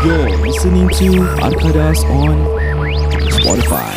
You're 0.00 0.32
listening 0.40 0.88
to 0.96 1.28
Arkadas 1.44 2.08
on 2.08 2.40
Spotify. 3.28 3.92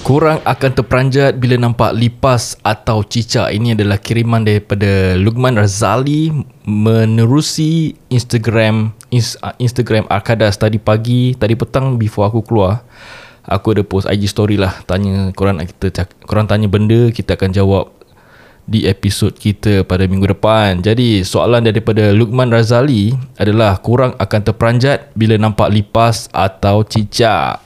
Korang 0.00 0.40
akan 0.48 0.70
terperanjat 0.72 1.36
bila 1.36 1.60
nampak 1.60 1.92
lipas 1.92 2.56
atau 2.64 3.04
cicak. 3.04 3.52
Ini 3.52 3.76
adalah 3.76 4.00
kiriman 4.00 4.48
daripada 4.48 5.12
Lukman 5.20 5.60
Razali 5.60 6.32
menerusi 6.64 8.00
Instagram 8.08 8.96
ins- 9.12 9.36
uh, 9.44 9.52
Instagram 9.60 10.08
Arkadas 10.08 10.56
tadi 10.56 10.80
pagi, 10.80 11.36
tadi 11.36 11.52
petang 11.52 12.00
before 12.00 12.32
aku 12.32 12.40
keluar. 12.48 12.80
Aku 13.44 13.76
ada 13.76 13.84
post 13.84 14.08
IG 14.08 14.24
story 14.24 14.56
lah 14.56 14.72
tanya 14.88 15.36
korang 15.36 15.60
nak 15.60 15.68
kita 15.68 16.08
korang 16.24 16.48
tanya 16.48 16.72
benda 16.72 17.12
kita 17.12 17.36
akan 17.36 17.52
jawab 17.52 17.92
di 18.62 18.86
episod 18.86 19.34
kita 19.34 19.82
pada 19.82 20.06
minggu 20.06 20.30
depan. 20.30 20.80
Jadi 20.80 21.26
soalan 21.26 21.66
daripada 21.66 22.14
Lukman 22.14 22.48
Razali 22.48 23.10
adalah 23.36 23.78
korang 23.82 24.14
akan 24.16 24.40
terperanjat 24.42 25.10
bila 25.18 25.34
nampak 25.34 25.68
lipas 25.70 26.30
atau 26.30 26.86
cicak. 26.86 27.58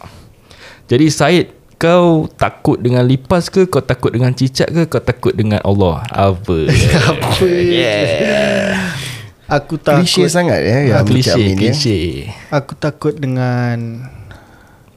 Jadi 0.86 1.06
Syed 1.12 1.46
kau 1.76 2.24
takut 2.40 2.80
dengan 2.80 3.04
lipas 3.04 3.52
ke 3.52 3.68
kau 3.68 3.84
takut 3.84 4.08
dengan 4.08 4.32
cicak 4.32 4.72
ke 4.72 4.82
kau 4.88 5.02
takut 5.04 5.36
dengan 5.36 5.60
Allah 5.60 6.00
apa 6.08 6.72
Apa 7.12 7.44
yeah. 7.44 8.96
Aku 9.46 9.76
takut 9.76 10.02
Klise 10.02 10.26
sangat 10.32 10.58
ya 10.64 10.96
yang 10.96 11.06
klise 11.06 11.36
ya. 11.36 11.54
klise 11.54 11.98
Aku 12.50 12.74
takut 12.74 13.14
dengan 13.14 14.08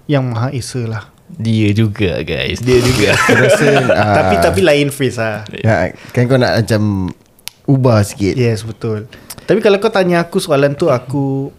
Yang 0.07 0.23
Maha 0.25 0.49
Esa 0.55 0.81
lah 0.87 1.03
dia 1.37 1.69
juga 1.75 2.25
guys. 2.25 2.63
Dia 2.63 2.79
juga. 2.81 3.13
Rasa 3.45 3.67
ah, 3.93 4.15
Tapi 4.23 4.35
tapi 4.41 4.59
lain 4.65 4.89
phrase 4.89 5.19
lah 5.21 5.45
ya, 5.53 5.93
Kan 6.15 6.25
kau 6.25 6.39
nak 6.39 6.65
macam 6.65 7.13
Ubah 7.69 8.01
sikit. 8.01 8.33
Yes 8.33 8.65
betul. 8.65 9.05
Tapi 9.45 9.59
kalau 9.61 9.77
kau 9.77 9.93
tanya 9.93 10.25
aku 10.25 10.41
soalan 10.41 10.73
tu 10.73 10.89
Aku 10.89 11.53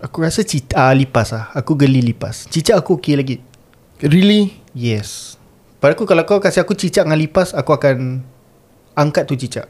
Aku 0.00 0.16
rasa 0.20 0.44
cicak 0.44 0.76
uh, 0.76 0.92
lipas 0.96 1.36
lah 1.36 1.52
Aku 1.52 1.76
geli 1.76 2.00
lipas. 2.00 2.48
Cicak 2.48 2.80
aku 2.80 2.96
okey 3.02 3.14
lagi. 3.16 3.36
Really? 4.00 4.56
Yes. 4.72 5.36
Pada 5.78 5.92
aku 5.92 6.08
kalau 6.08 6.24
kau 6.24 6.40
kasih 6.40 6.64
aku 6.64 6.72
cicak 6.72 7.04
dengan 7.04 7.20
lipas 7.20 7.52
Aku 7.52 7.76
akan 7.76 8.24
Angkat 8.94 9.26
tu 9.26 9.34
cicak. 9.34 9.66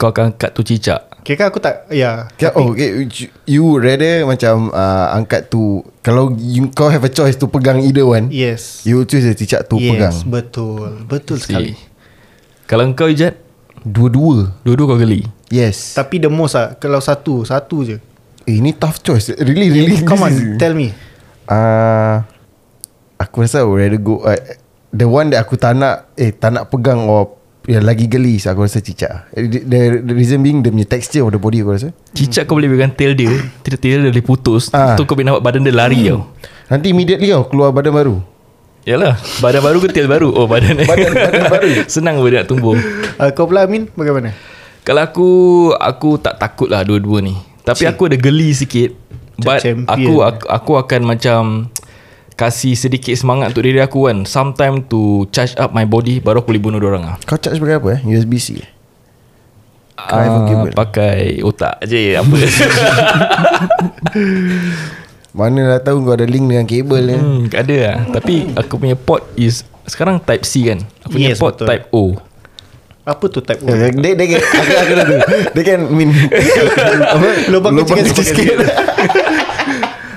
Kau 0.00 0.08
akan 0.08 0.32
angkat 0.32 0.56
tu 0.56 0.64
cicak 0.64 1.11
Kira 1.22 1.38
kan 1.38 1.46
aku 1.54 1.62
tak 1.62 1.86
Ya 1.94 2.26
Kan, 2.34 2.50
oh, 2.58 2.74
okay. 2.74 3.06
You 3.46 3.78
rather 3.78 4.26
macam 4.26 4.74
uh, 4.74 5.06
Angkat 5.14 5.46
tu 5.48 5.86
Kalau 6.02 6.34
you, 6.34 6.66
kau 6.74 6.90
have 6.90 7.06
a 7.06 7.10
choice 7.10 7.38
To 7.38 7.46
pegang 7.46 7.78
either 7.78 8.02
one 8.02 8.26
Yes. 8.28 8.82
You 8.82 9.06
choose 9.06 9.22
the 9.22 9.38
cicak 9.38 9.70
tu 9.70 9.78
Yes 9.78 9.94
pegang. 9.94 10.16
betul. 10.26 11.06
Betul 11.06 11.38
sekali. 11.38 11.78
Si. 11.78 11.90
kalau 12.66 12.90
kau 12.92 13.06
Ijat? 13.06 13.38
Dua-dua. 13.82 14.50
Dua-dua 14.62 14.94
kau 14.94 14.98
geli? 14.98 15.22
Yes. 15.46 15.94
Tapi 15.94 16.18
the 16.18 16.26
most 16.26 16.58
lah 16.58 16.74
Kalau 16.74 16.98
satu 16.98 17.46
Satu 17.46 17.86
je. 17.86 18.02
Eh, 18.42 18.58
ini 18.58 18.74
tough 18.74 18.98
choice. 18.98 19.30
Really 19.38 19.70
really 19.70 20.02
Come 20.02 20.18
this 20.18 20.26
on 20.26 20.32
is- 20.34 20.58
Tell 20.58 20.74
me. 20.74 20.90
Uh, 21.46 22.22
Aku 23.14 23.46
rasa 23.46 23.62
I 23.62 23.66
would 23.66 23.78
rather 23.78 24.02
go 24.02 24.26
uh, 24.26 24.34
The 24.90 25.06
one 25.06 25.30
that 25.30 25.46
aku 25.46 25.54
tak 25.54 25.78
nak 25.78 26.10
Eh 26.18 26.34
tak 26.34 26.50
nak 26.50 26.66
pegang 26.66 27.06
Or 27.06 27.38
yang 27.70 27.86
lagi 27.86 28.10
geli 28.10 28.42
so 28.42 28.50
Aku 28.50 28.66
rasa 28.66 28.82
cicak. 28.82 29.30
Eh, 29.32 29.46
the, 29.46 29.60
the, 29.62 29.78
the 30.02 30.14
reason 30.14 30.42
being 30.42 30.60
Dia 30.60 30.74
punya 30.74 30.88
texture 30.88 31.22
of 31.22 31.30
the 31.30 31.38
body 31.38 31.62
Aku 31.62 31.74
rasa. 31.74 31.88
Cicak 32.12 32.50
kau 32.50 32.58
boleh 32.58 32.66
pegang 32.66 32.90
tail 32.92 33.14
dia 33.14 33.30
tail 33.62 34.02
dia 34.02 34.10
boleh 34.10 34.26
putus. 34.26 34.70
Ah. 34.74 34.98
tu 34.98 35.06
kau 35.06 35.14
boleh 35.14 35.30
nampak 35.30 35.42
badan 35.46 35.62
dia 35.62 35.74
lari 35.74 36.10
tau. 36.10 36.26
Nanti 36.66 36.90
immediately 36.90 37.30
tau 37.30 37.46
Keluar 37.46 37.70
badan 37.70 37.94
baru. 37.94 38.16
Yalah 38.82 39.14
Badan 39.38 39.62
baru 39.62 39.78
ke 39.78 39.94
tail 39.94 40.10
baru? 40.10 40.34
Oh 40.34 40.50
badan. 40.50 40.74
Badan- 40.90 41.14
badan 41.14 41.44
baru. 41.46 41.70
Senang 41.94 42.18
pun 42.18 42.34
dia 42.34 42.42
nak 42.42 42.50
tumbuh. 42.50 42.74
Uh, 43.14 43.30
Kau 43.30 43.46
pula 43.46 43.62
Amin 43.62 43.86
Bagaimana? 43.94 44.34
Kalau 44.82 45.02
aku 45.06 45.28
Aku 45.78 46.18
tak 46.18 46.42
takut 46.42 46.66
lah 46.66 46.82
dua-dua 46.82 47.22
ni. 47.22 47.38
Tapi 47.62 47.86
Cik. 47.86 47.94
aku 47.94 48.02
ada 48.10 48.18
geli 48.18 48.50
sikit. 48.50 48.90
But 49.38 49.62
Champion. 49.62 49.86
aku, 49.86 50.12
aku 50.22 50.44
aku 50.50 50.72
akan 50.82 51.00
macam 51.06 51.40
Kasih 52.32 52.72
sedikit 52.72 53.12
semangat 53.12 53.50
untuk 53.50 53.62
diri 53.62 53.78
aku 53.78 54.06
kan. 54.06 54.24
Sometime 54.24 54.82
to 54.82 55.00
charge 55.28 55.52
up 55.54 55.70
my 55.70 55.84
body 55.84 56.16
Baru 56.16 56.40
aku 56.40 56.48
boleh 56.48 56.62
bunuh 56.62 56.80
orang 56.80 57.04
lah. 57.04 57.16
Kau 57.22 57.36
charge 57.36 57.56
pakai 57.56 57.76
apa 57.76 57.88
eh? 57.92 58.00
USB-C 58.02 58.48
Driver 59.94 60.40
Ah. 60.42 60.72
Pakai 60.74 61.18
otak 61.40 61.84
je 61.84 62.16
Apa? 62.16 62.34
Mana 65.32 65.64
dah 65.66 65.80
tahu 65.82 66.02
kau 66.02 66.12
ada 66.12 66.24
link 66.24 66.44
dengan 66.44 66.66
kabel 66.66 67.04
eh. 67.08 67.16
hmm, 67.16 67.42
Ada 67.50 67.76
lah. 67.78 67.96
Tapi 68.10 68.52
aku 68.52 68.76
punya 68.76 68.92
port 68.94 69.24
is 69.34 69.64
Sekarang 69.84 70.18
type 70.18 70.42
C 70.42 70.66
kan? 70.66 70.80
Aku 71.02 71.16
punya 71.16 71.32
Yes, 71.32 71.38
port 71.38 71.56
betul. 71.56 71.68
type 71.68 71.86
O. 71.90 72.16
Apa 73.02 73.24
tu 73.26 73.40
type 73.40 73.60
O? 73.60 73.68
Dia, 73.68 73.88
dia, 73.90 74.12
dia, 74.14 74.26
kan- 74.30 74.44
aku, 74.44 74.72
aku 74.74 74.92
tahu 74.94 75.16
Dia 75.52 75.62
kan 75.64 75.80
min 75.88 76.08
apa? 77.06 77.28
Lubang 77.52 77.72
kecil 77.78 77.96
kecil 78.02 78.24
sikit 78.24 78.56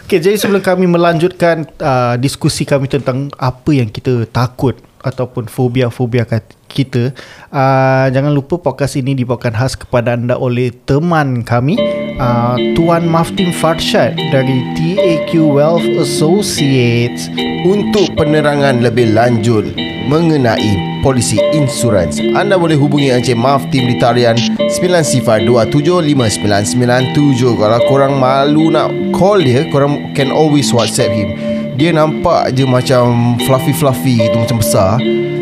Okay, 0.06 0.22
jadi 0.22 0.38
sebelum 0.38 0.62
kami 0.62 0.86
melanjutkan 0.86 1.66
uh, 1.82 2.14
diskusi 2.22 2.62
kami 2.62 2.86
tentang 2.86 3.34
apa 3.42 3.74
yang 3.74 3.90
kita 3.90 4.30
takut 4.30 4.78
ataupun 5.02 5.50
fobia-fobia 5.50 6.30
kita, 6.70 7.10
uh, 7.50 8.06
jangan 8.14 8.30
lupa 8.30 8.62
podcast 8.62 9.02
ini 9.02 9.18
dibawakan 9.18 9.58
khas 9.58 9.74
kepada 9.74 10.14
anda 10.14 10.38
oleh 10.38 10.70
teman 10.86 11.42
kami, 11.42 11.82
uh, 12.20 12.56
Tuan 12.76 13.08
Maftin 13.08 13.52
Farshad 13.56 14.16
dari 14.32 14.64
TAQ 14.76 15.40
Wealth 15.44 15.86
Associates. 16.00 17.28
Untuk 17.66 18.14
penerangan 18.14 18.86
lebih 18.86 19.18
lanjut 19.18 19.74
mengenai 20.06 21.02
polisi 21.02 21.42
insurans 21.54 22.22
anda 22.38 22.62
boleh 22.62 22.78
hubungi 22.78 23.10
Encik 23.10 23.38
Maf 23.38 23.66
Tim 23.74 23.90
di 23.90 23.98
talian 23.98 24.38
90275997 24.70 27.58
kalau 27.58 27.82
korang 27.90 28.22
malu 28.22 28.70
nak 28.70 28.94
call 29.10 29.42
dia 29.42 29.66
korang 29.74 30.14
can 30.14 30.30
always 30.30 30.70
whatsapp 30.70 31.10
him 31.10 31.34
dia 31.76 31.92
nampak 31.92 32.56
je 32.56 32.64
macam 32.64 33.36
fluffy-fluffy 33.44 34.24
gitu 34.24 34.40
macam 34.40 34.64
besar. 34.64 34.96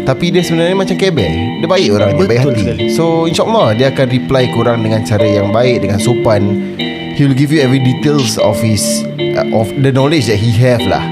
Tapi 0.04 0.36
dia 0.36 0.44
sebenarnya 0.44 0.76
macam 0.76 1.00
kebel. 1.00 1.64
Dia 1.64 1.68
baik 1.70 1.88
orang 1.96 2.20
dia 2.20 2.28
baik 2.28 2.44
hati. 2.44 2.60
sekali. 2.60 2.92
so 2.92 3.24
insyaAllah 3.24 3.72
dia 3.78 3.88
akan 3.94 4.08
reply 4.12 4.52
korang 4.52 4.84
dengan 4.84 5.00
cara 5.08 5.24
yang 5.24 5.48
baik 5.54 5.88
dengan 5.88 6.02
sopan. 6.02 6.76
He 7.14 7.22
will 7.24 7.38
give 7.38 7.54
you 7.54 7.62
every 7.62 7.78
details 7.80 8.42
of 8.42 8.58
his 8.60 9.06
uh, 9.38 9.46
of 9.54 9.70
the 9.80 9.94
knowledge 9.94 10.26
that 10.28 10.42
he 10.42 10.52
have 10.60 10.82
lah. 10.84 11.06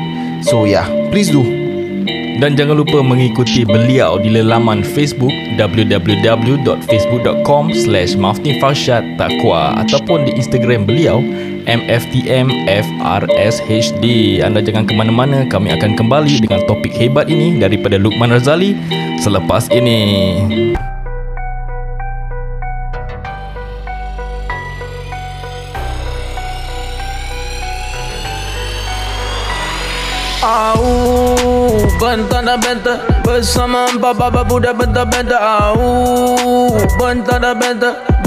So 0.44 0.68
yeah 0.68 0.90
please 1.14 1.32
do. 1.32 1.46
Dan 2.42 2.58
jangan 2.58 2.82
lupa 2.82 3.06
mengikuti 3.06 3.62
beliau 3.62 4.18
di 4.18 4.34
laman 4.34 4.82
Facebook 4.82 5.30
www.facebook.com 5.62 7.70
slash 7.70 8.18
Takwa 9.14 9.78
ataupun 9.86 10.26
di 10.26 10.34
Instagram 10.42 10.90
beliau 10.90 11.22
MFTMFRSHD 11.72 14.04
Anda 14.44 14.60
jangan 14.60 14.84
ke 14.84 14.92
mana-mana 14.92 15.48
kami 15.48 15.72
akan 15.72 15.96
kembali 15.96 16.44
dengan 16.44 16.68
topik 16.68 16.92
hebat 16.92 17.32
ini 17.32 17.56
daripada 17.56 17.96
Lukman 17.96 18.36
Razali 18.36 18.76
selepas 19.24 19.72
ini. 19.72 20.04
Au, 30.42 30.82
bentang 32.02 32.50
dan 32.50 32.58
bentang 32.58 32.98
Bersama 33.22 33.86
empat 33.94 34.18
baba 34.18 34.42
budak 34.42 34.74
bentang-bentang 34.74 35.38
Au, 35.38 36.74
bentang 36.98 37.46
dan 37.46 37.54
bentang 37.62 38.11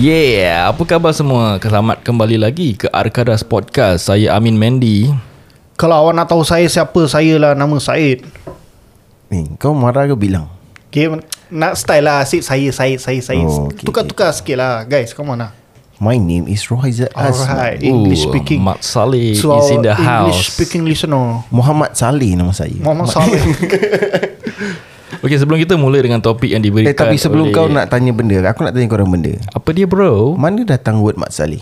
Yeah, 0.00 0.72
apa 0.72 0.80
khabar 0.88 1.12
semua? 1.12 1.60
Selamat 1.60 2.00
kembali 2.00 2.40
lagi 2.40 2.72
ke 2.72 2.88
Arkadas 2.88 3.44
Podcast. 3.44 4.08
Saya 4.08 4.32
Amin 4.32 4.56
Mendy. 4.56 5.12
Kalau 5.76 5.92
awak 5.92 6.16
nak 6.16 6.24
tahu 6.24 6.40
saya 6.40 6.64
siapa, 6.72 7.04
saya 7.04 7.36
lah 7.36 7.52
nama 7.52 7.76
Said. 7.76 8.24
Ni 9.28 9.44
kau 9.60 9.76
marah 9.76 10.08
ke 10.08 10.16
bilang 10.16 10.48
Okay, 10.88 11.04
nak 11.52 11.76
style 11.76 12.08
lah 12.08 12.24
Asyik 12.24 12.40
saya, 12.40 12.72
saya, 12.72 12.96
saya, 12.96 13.20
saya 13.20 13.44
Oh, 13.44 13.68
okay, 13.68 13.84
Tukar-tukar 13.84 14.32
sikit 14.32 14.56
lah 14.56 14.88
Guys, 14.88 15.12
come 15.12 15.36
on 15.36 15.44
lah 15.44 15.52
My 16.00 16.16
name 16.16 16.48
is 16.48 16.64
Rohaizat 16.66 17.12
Azman 17.12 17.46
Alright, 17.46 17.78
English 17.84 18.24
Ooh, 18.24 18.32
speaking 18.32 18.64
Mat 18.64 18.80
Saleh 18.80 19.36
To 19.36 19.54
is 19.60 19.70
in 19.70 19.84
the 19.84 19.92
English 19.94 20.48
house. 20.48 20.56
speaking 20.56 20.82
listener 20.88 21.44
Muhammad 21.52 21.92
Saleh 21.92 22.34
nama 22.34 22.50
saya 22.56 22.74
Muhammad 22.80 23.12
Saleh 23.14 23.38
Okay, 25.20 25.36
sebelum 25.36 25.60
kita 25.60 25.76
mula 25.76 26.00
dengan 26.00 26.24
topik 26.24 26.48
yang 26.48 26.64
diberikan 26.64 26.88
Eh 26.88 26.96
tapi 26.96 27.20
sebelum 27.20 27.52
oleh... 27.52 27.54
kau 27.54 27.68
nak 27.68 27.92
tanya 27.92 28.16
benda 28.16 28.40
Aku 28.48 28.64
nak 28.64 28.72
tanya 28.72 28.88
korang 28.88 29.12
benda 29.12 29.36
Apa 29.52 29.76
dia 29.76 29.84
bro? 29.84 30.32
Mana 30.32 30.64
datang 30.64 31.04
word 31.04 31.20
Mat 31.20 31.28
Saleh 31.28 31.60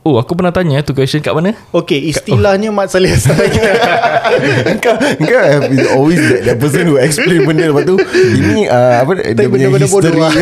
Oh, 0.00 0.16
aku 0.16 0.32
pernah 0.32 0.48
tanya 0.48 0.80
tu 0.80 0.96
question 0.96 1.20
kat 1.20 1.36
mana? 1.36 1.52
Okay, 1.76 2.00
istilahnya 2.08 2.72
Mat 2.72 2.88
Saleh 2.88 3.12
Kau 4.84 4.96
Kau 4.96 5.40
have 5.44 5.68
been 5.68 5.84
always 5.92 6.24
that, 6.24 6.40
that 6.48 6.56
person 6.56 6.88
who 6.88 6.96
explain 6.96 7.44
benda 7.44 7.68
Lepas 7.68 7.84
tu 7.84 8.00
Ini 8.16 8.72
uh, 8.72 9.04
apa 9.04 9.12
Dia 9.36 9.52
punya 9.52 9.68
history 9.76 10.16
lah. 10.16 10.32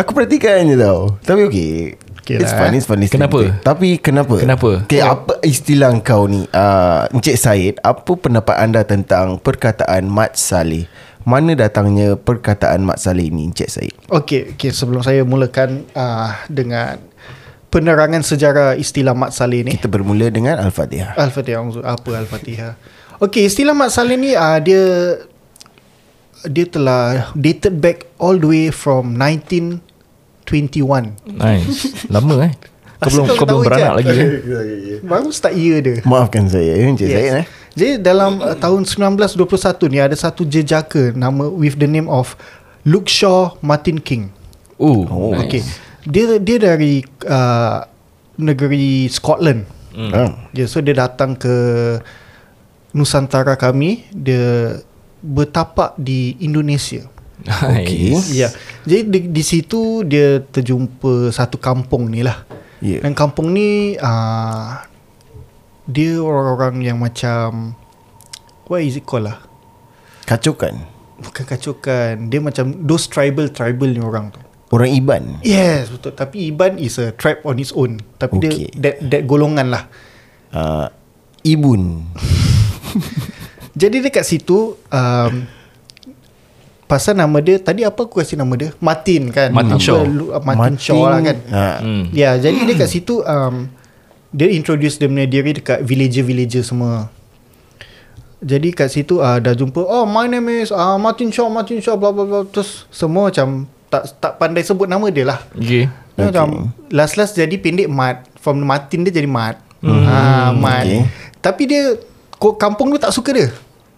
Aku 0.00 0.16
perhatikan 0.16 0.64
je 0.64 0.80
tau 0.80 1.20
Tapi 1.28 1.44
okay 1.44 2.00
Okay 2.26 2.42
It's 2.42 2.50
lah, 2.50 2.66
fun. 2.66 2.74
It's 2.74 2.86
fun 2.90 2.98
it's 3.06 3.14
Kenapa? 3.14 3.38
fun. 3.38 3.62
Tapi 3.62 4.02
kenapa? 4.02 4.34
Kenapa? 4.42 4.82
okay, 4.82 4.98
Apa 4.98 5.38
istilah 5.46 5.94
kau 6.02 6.26
ni? 6.26 6.42
Uh, 6.50 7.06
Encik 7.14 7.38
Syed 7.38 7.78
Apa 7.86 8.18
pendapat 8.18 8.58
anda 8.58 8.82
tentang 8.82 9.38
Perkataan 9.38 10.10
Mat 10.10 10.34
Saleh? 10.34 10.90
Mana 11.22 11.54
datangnya 11.54 12.18
Perkataan 12.18 12.82
Mat 12.82 12.98
Saleh 12.98 13.30
ni 13.30 13.46
Encik 13.46 13.70
Syed 13.70 13.94
Okay, 14.10 14.58
okay 14.58 14.74
sebelum 14.74 15.06
saya 15.06 15.22
mulakan 15.22 15.86
uh, 15.94 16.34
Dengan 16.50 16.98
Penerangan 17.70 18.26
sejarah 18.26 18.74
istilah 18.74 19.14
Mat 19.14 19.30
Saleh 19.30 19.62
ni. 19.62 19.78
Kita 19.78 19.86
bermula 19.86 20.26
dengan 20.26 20.58
Al-Fatihah. 20.58 21.14
Al-Fatihah 21.14 21.62
Apa 21.86 22.10
Al-Fatihah? 22.26 22.74
Okay 23.22 23.46
istilah 23.46 23.70
Mat 23.70 23.94
Saleh 23.94 24.18
ni 24.18 24.34
uh, 24.34 24.58
Dia 24.58 24.82
Dia 26.42 26.66
telah 26.66 27.30
Dated 27.38 27.78
back 27.78 28.10
all 28.18 28.34
the 28.34 28.50
way 28.50 28.66
from 28.74 29.14
1921 30.46 31.36
Nice. 31.36 31.92
Lama 32.14 32.46
eh. 32.46 32.54
Kau 32.96 33.12
belum 33.12 33.26
kau 33.36 33.44
belum 33.44 33.60
beranak 33.60 33.82
Ijat? 33.82 33.96
lagi 34.00 34.14
eh? 34.16 34.28
Baru 35.10 35.28
start 35.28 35.52
year 35.52 35.84
dia 35.84 36.00
Maafkan 36.06 36.48
saya 36.48 36.80
ya, 36.80 36.88
Encik 36.88 37.06
Syed 37.06 37.44
eh 37.44 37.46
Jadi 37.76 37.92
dalam 38.00 38.40
uh, 38.40 38.56
tahun 38.56 38.88
1921 38.88 39.92
ni 39.92 39.98
Ada 40.00 40.16
satu 40.16 40.48
jejaka 40.48 41.12
Nama 41.12 41.44
with 41.52 41.76
the 41.76 41.84
name 41.84 42.08
of 42.08 42.38
Luke 42.88 43.10
Shaw 43.10 43.58
Martin 43.60 44.00
King 44.00 44.32
Oh, 44.80 45.04
Oh, 45.04 45.36
nice. 45.36 45.44
Okay 45.44 45.62
Dia 46.08 46.40
dia 46.40 46.56
dari 46.56 47.04
uh, 47.26 47.84
Negeri 48.38 49.10
Scotland 49.10 49.74
Hmm. 49.96 50.12
Ah. 50.12 50.28
Ya, 50.52 50.68
so 50.68 50.84
dia 50.84 50.92
datang 50.92 51.32
ke 51.32 51.48
Nusantara 52.92 53.56
kami 53.56 54.04
Dia 54.12 54.76
bertapak 55.24 55.96
di 55.96 56.36
Indonesia 56.38 57.08
Nice. 57.46 58.32
Ya. 58.32 58.48
Jadi 58.88 59.02
di, 59.06 59.18
di 59.30 59.42
situ 59.44 60.02
dia 60.02 60.40
terjumpa 60.40 61.28
satu 61.30 61.60
kampung 61.60 62.08
ni 62.08 62.24
lah. 62.24 62.42
Ya. 62.80 63.04
Dan 63.04 63.12
kampung 63.12 63.52
ni 63.52 63.96
uh, 63.96 64.80
dia 65.84 66.18
orang-orang 66.18 66.82
yang 66.82 66.98
macam 66.98 67.76
what 68.66 68.80
is 68.80 68.96
it 68.96 69.04
called 69.04 69.28
lah? 69.28 69.40
Kacaukan 70.26 70.96
Bukan 71.16 71.44
kacukan. 71.48 72.28
Dia 72.28 72.40
macam 72.44 72.84
those 72.84 73.08
tribal 73.08 73.48
tribal 73.48 73.88
ni 73.88 74.04
orang 74.04 74.28
tu. 74.36 74.40
Orang 74.68 74.90
Iban 74.90 75.40
Yes, 75.46 75.88
betul. 75.88 76.12
Tapi 76.12 76.50
Iban 76.52 76.76
is 76.76 76.98
a 76.98 77.14
tribe 77.14 77.40
on 77.46 77.56
its 77.56 77.72
own. 77.72 78.02
Tapi 78.18 78.36
Okay. 78.36 78.50
dia 78.50 78.68
that 78.76 78.96
that 79.08 79.22
golongan 79.24 79.70
lah. 79.72 79.88
uh, 80.52 80.90
Ibun 81.40 82.02
Jadi 83.80 83.96
dekat 84.02 84.24
situ 84.26 84.74
um, 84.90 85.32
pasal 86.86 87.14
nama 87.14 87.38
dia 87.38 87.58
tadi 87.58 87.82
apa 87.82 87.98
aku 88.00 88.18
kasih 88.18 88.34
nama 88.34 88.54
dia? 88.54 88.70
Martin 88.78 89.28
kan. 89.28 89.50
Martin 89.50 89.74
Apa, 89.74 89.84
Shaw. 89.84 90.00
Uh, 90.02 90.40
Martin, 90.40 90.74
Shaw 90.76 91.02
lah 91.02 91.20
kan. 91.20 91.36
uh, 91.46 91.76
Hmm. 91.78 92.04
Ya, 92.10 92.34
jadi 92.36 92.58
dekat 92.64 92.88
situ 92.88 93.20
um, 93.20 93.66
dia 94.30 94.48
introduce 94.48 94.96
dia 94.96 95.06
punya 95.06 95.24
diri 95.24 95.52
dekat 95.52 95.82
villager-villager 95.82 96.62
semua. 96.62 97.10
Jadi 98.38 98.68
kat 98.70 98.92
situ 98.92 99.18
uh, 99.18 99.40
dah 99.40 99.52
jumpa, 99.52 99.80
oh 99.80 100.04
my 100.04 100.24
name 100.24 100.60
is 100.60 100.68
uh, 100.68 100.94
Martin 100.96 101.32
Shaw, 101.32 101.48
Martin 101.48 101.80
Shaw, 101.80 101.96
bla 101.96 102.12
bla 102.12 102.22
bla. 102.22 102.40
Terus 102.44 102.84
semua 102.88 103.32
macam 103.32 103.64
tak 103.86 104.12
tak 104.18 104.32
pandai 104.36 104.60
sebut 104.60 104.84
nama 104.84 105.08
dia 105.08 105.24
lah. 105.24 105.40
Okay. 105.52 105.88
Okay. 106.14 106.30
Macam 106.30 106.70
last-last 106.88 107.34
jadi 107.34 107.56
pendek 107.56 107.88
Mat. 107.88 108.28
From 108.36 108.60
Martin 108.60 109.02
dia 109.02 109.12
jadi 109.12 109.26
Mat. 109.26 109.58
Hmm. 109.80 110.04
Ha, 110.04 110.52
Mat. 110.52 110.84
okay. 110.84 111.02
Tapi 111.40 111.62
dia 111.64 111.82
kampung 112.54 112.92
dia 112.92 113.00
tak 113.00 113.10
suka 113.10 113.30
dia. 113.32 113.48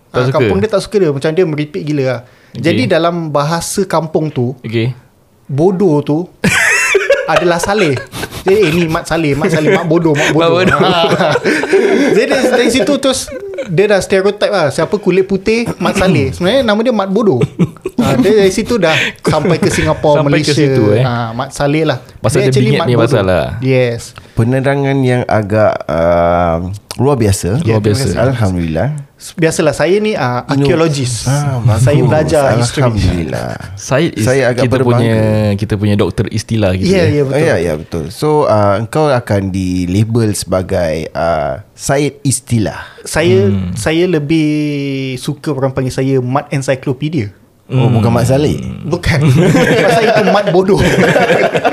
Tak 0.09 0.15
Ah, 0.15 0.25
suka? 0.25 0.35
Kampung 0.39 0.59
dia 0.59 0.71
tak 0.71 0.81
suka 0.81 0.97
dia. 0.97 1.11
Macam 1.11 1.31
dia 1.31 1.45
meripik 1.45 1.83
gila 1.83 2.05
lah. 2.07 2.21
Okay. 2.51 2.63
Jadi 2.65 2.83
dalam 2.89 3.29
bahasa 3.29 3.85
kampung 3.85 4.29
tu, 4.29 4.57
Okay. 4.61 4.97
bodoh 5.45 6.01
tu 6.01 6.19
adalah 7.33 7.59
Saleh. 7.59 7.95
Jadi 8.39 8.59
eh, 8.59 8.71
ni 8.73 8.89
Mat 8.89 9.05
Saleh, 9.05 9.37
Mat 9.37 9.53
Saleh, 9.53 9.69
Mak 9.69 9.85
bodoh, 9.85 10.17
Mak 10.17 10.33
bodoh. 10.33 10.41
Mak 10.41 10.51
bodoh. 10.57 10.81
Ha. 10.81 11.31
Jadi 12.17 12.25
dari, 12.33 12.69
situ 12.73 12.93
terus 12.97 13.29
dia 13.69 13.85
dah 13.85 14.01
stereotype 14.01 14.49
lah 14.49 14.73
siapa 14.73 14.97
kulit 14.97 15.29
putih 15.29 15.69
Mat 15.77 16.01
Saleh. 16.01 16.33
Sebenarnya 16.33 16.65
nama 16.65 16.81
dia 16.81 16.95
Mat 16.95 17.11
bodoh. 17.13 17.43
Ha, 18.01 18.17
dia 18.23 18.33
dari 18.41 18.53
situ 18.55 18.81
dah 18.81 18.97
sampai 19.21 19.61
ke 19.61 19.69
Singapura, 19.69 20.25
Sampai 20.25 20.41
ke 20.41 20.49
Malaysia. 20.49 20.55
situ, 20.57 20.83
eh. 20.97 21.05
Ha, 21.05 21.37
Mat 21.37 21.53
Saleh 21.53 21.85
lah. 21.85 22.01
Pasal 22.25 22.49
dia 22.49 22.49
actually 22.49 22.73
bingit 22.73 22.81
Mat 22.81 22.89
ni 22.89 22.95
bodoh. 22.97 23.05
pasal 23.05 23.25
lah. 23.29 23.47
Yes. 23.61 24.17
Penerangan 24.33 24.97
yang 25.05 25.23
agak 25.29 25.73
uh, 25.85 26.71
Luar 26.97 27.15
biasa 27.15 27.61
Luar 27.63 27.79
biasa. 27.79 28.17
Alhamdulillah 28.17 29.08
Biasalah 29.35 29.75
saya 29.75 29.99
ni 29.99 30.15
uh, 30.15 30.47
arkeologis. 30.47 31.27
Ah, 31.27 31.59
saya 31.83 31.99
bagus. 31.99 32.07
belajar 32.07 32.43
history. 32.55 32.87
Alhamdulillah 32.87 33.51
Said 33.75 34.15
is 34.15 34.23
Saya 34.23 34.55
agak 34.55 34.71
kita 34.71 34.75
berbangga. 34.79 34.95
punya 34.95 35.19
kita 35.59 35.75
punya 35.75 35.95
doktor 35.99 36.31
istilah 36.31 36.71
gitu. 36.79 36.95
Ya, 36.95 37.03
eh. 37.03 37.19
ya 37.19 37.23
Oh, 37.23 37.27
betul. 37.27 37.43
ya, 37.43 37.55
ya 37.59 37.73
betul 37.75 38.05
So 38.15 38.29
uh, 38.47 38.79
engkau 38.79 39.11
akan 39.11 39.51
di 39.51 39.91
label 39.91 40.31
sebagai 40.39 41.11
uh, 41.11 41.67
Syed 41.75 42.23
Istilah 42.23 42.79
Saya 43.03 43.51
saya 43.75 44.07
lebih 44.07 44.49
suka 45.19 45.51
orang 45.51 45.75
panggil 45.75 45.91
saya 45.91 46.15
Mat 46.23 46.47
Encyclopedia. 46.55 47.35
Oh 47.69 47.93
bukan 47.93 48.09
Mat 48.09 48.25
Saleh 48.25 48.57
Bukan 48.89 49.21
Pasal 49.85 50.09
itu 50.09 50.23
mat 50.33 50.49
bodoh 50.49 50.81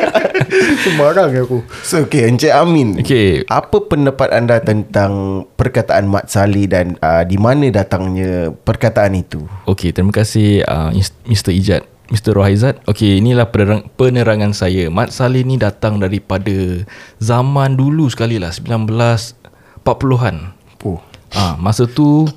Sembarang 0.84 1.32
aku 1.32 1.64
So 1.88 2.04
okay 2.04 2.28
Encik 2.28 2.52
Amin 2.52 3.00
Okay. 3.00 3.48
Apa 3.48 3.80
pendapat 3.88 4.36
anda 4.36 4.60
tentang 4.60 5.48
Perkataan 5.56 6.12
Mat 6.12 6.28
Saleh 6.28 6.68
Dan 6.68 7.00
uh, 7.00 7.24
di 7.24 7.40
mana 7.40 7.72
datangnya 7.72 8.52
Perkataan 8.52 9.16
itu 9.16 9.48
Okey, 9.72 9.96
terima 9.96 10.12
kasih 10.12 10.68
uh, 10.68 10.92
Mr. 11.26 11.56
Ijat. 11.56 11.88
Mr. 12.06 12.38
Rohaizat. 12.38 12.86
Okey, 12.86 13.18
inilah 13.18 13.50
penerang, 13.50 13.90
penerangan 13.98 14.54
saya. 14.54 14.94
Mat 14.94 15.10
Saleh 15.10 15.42
ni 15.42 15.58
datang 15.58 15.98
daripada 15.98 16.86
zaman 17.18 17.74
dulu 17.74 18.06
sekali 18.14 18.38
lah, 18.38 18.54
1940-an. 18.54 20.54
Oh 20.86 21.02
Ah, 21.34 21.58
masa 21.58 21.90
tu 21.90 22.30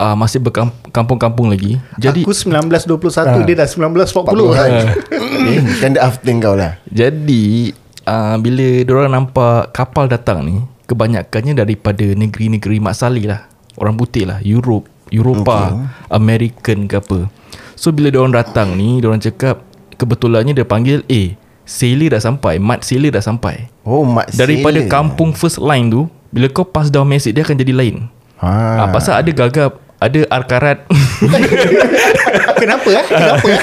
uh, 0.00 0.16
masih 0.16 0.40
berkampung-kampung 0.40 1.50
lagi. 1.52 1.80
Jadi 2.00 2.24
Aku 2.24 2.32
1921 2.32 3.48
Dia 3.48 3.56
dah 3.64 3.68
1940 3.68 4.56
kan 4.56 4.70
eh, 4.72 5.60
Tanda 5.80 6.00
after 6.04 6.32
kau 6.40 6.54
lah 6.56 6.78
Jadi 6.88 7.72
uh, 8.06 8.36
bila 8.38 8.82
diorang 8.82 9.12
nampak 9.12 9.70
kapal 9.74 10.10
datang 10.10 10.44
ni, 10.46 10.56
kebanyakannya 10.86 11.54
daripada 11.56 12.04
negeri-negeri 12.04 12.82
Mat 12.82 12.98
Saleh 12.98 13.26
lah. 13.28 13.46
Orang 13.78 13.96
putih 13.96 14.28
lah, 14.28 14.38
Europe, 14.44 14.84
Eropah, 15.08 15.72
okay. 15.72 16.12
American 16.12 16.78
ke 16.88 17.00
apa. 17.00 17.28
So 17.76 17.90
bila 17.90 18.12
diorang 18.12 18.34
datang 18.34 18.76
ni, 18.76 19.00
diorang 19.00 19.20
cakap 19.20 19.64
kebetulannya 19.96 20.52
dia 20.52 20.66
panggil, 20.68 21.00
"Eh, 21.08 21.36
sailor 21.64 22.16
dah 22.16 22.22
sampai, 22.22 22.60
Mat 22.60 22.84
sailor 22.84 23.12
dah 23.12 23.24
sampai." 23.24 23.68
Oh 23.82 24.04
Mat 24.04 24.32
Daripada 24.36 24.80
Sailor. 24.80 24.92
kampung 24.92 25.32
first 25.32 25.58
line 25.60 25.88
tu, 25.88 26.06
bila 26.28 26.48
kau 26.52 26.64
pass 26.64 26.92
down 26.92 27.08
message 27.08 27.36
dia 27.36 27.44
akan 27.44 27.56
jadi 27.56 27.72
lain. 27.72 27.96
ha. 28.42 28.86
Ah. 28.86 28.90
pasal 28.90 29.20
ada 29.20 29.30
gagap, 29.30 29.78
ada 30.02 30.20
arkarat. 30.28 30.78
Kenapa 32.62 32.88
eh? 32.94 33.04
Kenapa 33.06 33.46
eh? 33.50 33.60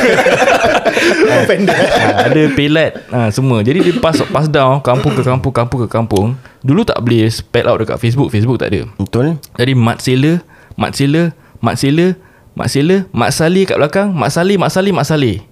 Offender 1.40 1.76
eh? 1.76 1.88
ha, 1.88 2.28
Ada 2.28 2.42
pelat 2.52 2.92
ha, 3.08 3.20
Semua 3.32 3.64
Jadi 3.64 3.80
dia 3.80 3.96
pass, 3.96 4.20
pass 4.28 4.52
down 4.52 4.84
Kampung 4.84 5.16
ke 5.16 5.24
kampung 5.24 5.56
Kampung 5.56 5.80
ke 5.84 5.88
kampung 5.88 6.36
Dulu 6.60 6.84
tak 6.84 7.00
boleh 7.00 7.32
spell 7.32 7.72
out 7.72 7.80
dekat 7.80 7.96
Facebook 7.96 8.28
Facebook 8.28 8.60
tak 8.60 8.76
ada 8.76 8.84
Betul 9.00 9.40
Jadi 9.56 9.72
Mat 9.72 10.04
Sela 10.04 10.44
Mat 10.76 10.92
Sela 11.00 11.32
Mat 11.64 11.80
Sela 11.80 12.20
Mak 12.60 12.68
Sela 12.68 13.08
Mak 13.16 13.32
Saleh 13.32 13.64
kat 13.64 13.80
belakang 13.80 14.12
Mak 14.12 14.32
Saleh 14.36 14.60
Mak 14.60 14.68
Saleh 14.68 14.92
Mak 14.92 15.08
Saleh 15.08 15.49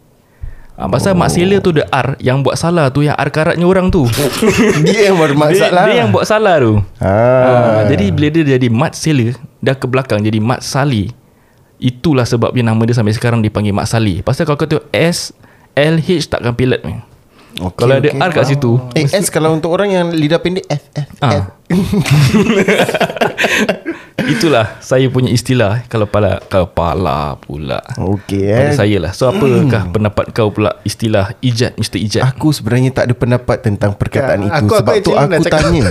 ha, 0.77 0.87
Pasal 0.87 1.17
Mak 1.17 1.29
Sela 1.33 1.57
tu 1.59 1.73
ada 1.73 1.89
R 1.89 2.07
Yang 2.21 2.37
buat 2.45 2.55
salah 2.55 2.87
tu 2.93 3.01
Yang 3.01 3.17
R 3.17 3.29
karatnya 3.33 3.65
orang 3.65 3.89
tu. 3.89 4.05
Dia 4.85 5.11
yang 5.11 5.17
dia, 5.17 5.23
bermasalah 5.27 5.83
dia 5.89 5.95
yang 6.05 6.09
buat 6.13 6.25
salah 6.29 6.55
tu. 6.61 6.79
Ha. 7.01 7.09
ha, 7.09 7.81
Jadi 7.89 8.05
bila 8.13 8.27
dia 8.29 8.55
jadi 8.55 8.67
Mat 8.69 8.93
Sela 8.93 9.33
Dah 9.59 9.73
ke 9.73 9.89
belakang 9.89 10.21
Jadi 10.21 10.37
Mat 10.37 10.61
Saleh 10.61 11.09
Itulah 11.81 12.25
sebab 12.25 12.53
dia 12.53 12.65
nama 12.65 12.81
dia 12.85 12.93
sampai 12.93 13.13
sekarang 13.17 13.41
dipanggil 13.41 13.73
Mat 13.73 13.89
Saleh 13.89 14.21
Pasal 14.21 14.45
kalau 14.45 14.57
kau 14.57 14.69
tengok 14.69 14.87
S 14.93 15.33
L 15.77 16.01
H 16.01 16.25
takkan 16.25 16.57
pelat 16.57 16.81
ni. 16.81 16.97
Okay, 17.57 17.85
Kalau 17.85 17.93
ada 18.01 18.09
R 18.09 18.31
kat 18.33 18.45
situ. 18.49 18.81
Eh 18.97 19.05
S 19.05 19.29
kalau 19.29 19.53
untuk 19.53 19.69
orang 19.69 19.93
yang 19.93 20.07
lidah 20.09 20.41
pendek 20.41 20.65
F 20.65 20.89
F 20.93 21.09
F. 21.21 21.21
Ah. 21.21 21.53
Itulah 24.19 24.81
saya 24.81 25.05
punya 25.07 25.29
istilah 25.29 25.85
kalau 25.85 26.03
pala 26.03 26.41
kepala 26.41 27.37
pula. 27.37 27.77
Okey 27.95 28.49
Pada 28.49 28.65
eh 28.65 28.73
saya 28.73 28.97
lah. 28.99 29.11
So 29.11 29.29
apakah 29.29 29.87
pendapat 29.87 30.33
kau 30.33 30.49
pula 30.49 30.81
istilah 30.81 31.37
ijat 31.39 31.77
Mr. 31.77 31.97
Ijat? 31.97 32.21
Aku 32.27 32.49
sebenarnya 32.49 32.89
tak 32.91 33.03
ada 33.05 33.13
pendapat 33.13 33.61
tentang 33.61 33.93
perkataan 33.93 34.41
Ya, 34.41 34.47
itu 34.49 34.57
aku- 34.57 34.65
aku 34.65 34.75
Sebab 34.75 34.93
tu 34.97 35.11
actually 35.11 35.13
nak 35.13 35.29
aku 35.29 35.45
cakap- 35.45 35.61
tanya 35.63 35.85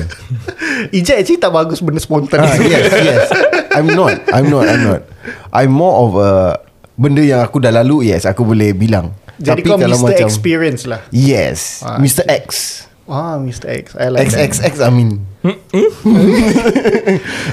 Ijat 0.99 1.17
actually 1.17 1.39
tak 1.39 1.53
bagus 1.53 1.79
benda 1.79 1.99
spontan 1.99 2.39
ah, 2.41 2.51
Yes 2.59 2.85
yes 2.91 3.23
I'm 3.71 3.89
not 3.89 4.19
I'm 4.29 4.47
not 4.49 4.65
I'm 4.65 4.83
not 4.85 5.01
I'm 5.53 5.71
more 5.71 5.95
of 5.97 6.11
a 6.17 6.31
Benda 6.95 7.21
yang 7.21 7.41
aku 7.41 7.61
dah 7.61 7.71
lalu 7.71 8.09
Yes 8.09 8.25
aku 8.25 8.43
boleh 8.43 8.73
bilang 8.73 9.15
Jadi 9.37 9.63
Tapi 9.63 9.69
kau 9.69 9.79
kalau 9.79 9.97
Mr. 9.97 10.07
macam 10.11 10.27
Experience 10.27 10.83
lah 10.83 11.01
Yes 11.09 11.81
Ah, 11.81 11.97
Mr. 11.97 12.27
X 12.27 12.83
Ah, 13.07 13.39
Mr. 13.39 13.71
X 13.77 13.95
I 13.95 14.11
like 14.11 14.29
that. 14.29 14.51
XXX 14.51 14.75
Amin 14.81 15.23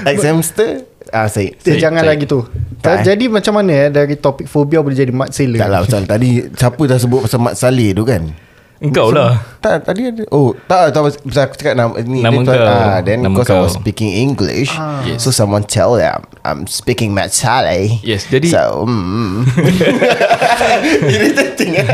X 0.04 0.18
hamster 0.26 0.82
Ah 1.08 1.26
saya 1.26 1.52
Eh, 1.52 1.54
Say- 1.56 1.78
Jangan 1.78 2.02
say. 2.02 2.10
lagi 2.10 2.24
tu 2.24 2.42
Tak, 2.78 3.00
eh? 3.00 3.04
Jadi 3.06 3.24
macam 3.28 3.54
mana 3.54 3.70
eh 3.72 3.88
Dari 3.88 4.16
topik 4.16 4.44
fobia 4.44 4.80
Boleh 4.80 4.96
jadi 4.96 5.10
mat 5.10 5.30
sela 5.30 5.54
Tak 5.56 5.68
lah 5.68 5.80
pasal 5.80 6.02
tadi 6.04 6.42
Siapa 6.48 6.80
dah 6.80 6.98
sebut 6.98 7.22
pasal 7.22 7.38
Mat 7.38 7.54
Saleh 7.54 7.92
tu 7.92 8.02
kan 8.02 8.34
Engkau 8.76 9.10
lah. 9.10 9.38
Tak 9.58 9.84
tadi 9.84 10.06
ada 10.06 10.26
Oh 10.28 10.52
tak 10.62 10.90
tak 10.90 11.00
pasal 11.00 11.42
aku 11.42 11.54
cakap 11.54 11.74
nama 11.74 11.94
ni 12.00 12.20
Nama 12.20 12.34
dia 12.34 12.44
tu- 12.44 12.52
kau. 12.52 12.68
ah, 12.68 12.98
Then 13.00 13.18
Nama 13.20 13.32
because 13.32 13.48
I 13.48 13.58
was 13.58 13.72
kau. 13.72 13.80
speaking 13.80 14.10
English 14.12 14.70
Yes. 15.04 15.18
So 15.18 15.30
someone 15.30 15.62
tell 15.62 15.94
them 15.94 16.20
I'm 16.42 16.66
speaking 16.66 17.10
Mat 17.10 17.30
Saleh 17.30 17.96
Yes, 18.00 18.26
jadi- 18.26 18.50
So 18.50 18.84
mm, 18.84 19.46
Irritating 21.08 21.70
eh 21.76 21.86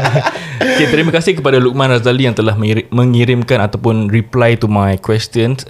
Okay, 0.60 0.86
terima 0.86 1.08
kasih 1.10 1.32
kepada 1.34 1.56
Lukman 1.56 1.88
Razali 1.88 2.22
yang 2.22 2.34
telah 2.34 2.52
mengiri- 2.52 2.88
mengirimkan 2.88 3.60
ataupun 3.62 4.08
reply 4.08 4.54
to 4.54 4.66
my 4.66 4.96
questions 4.96 5.64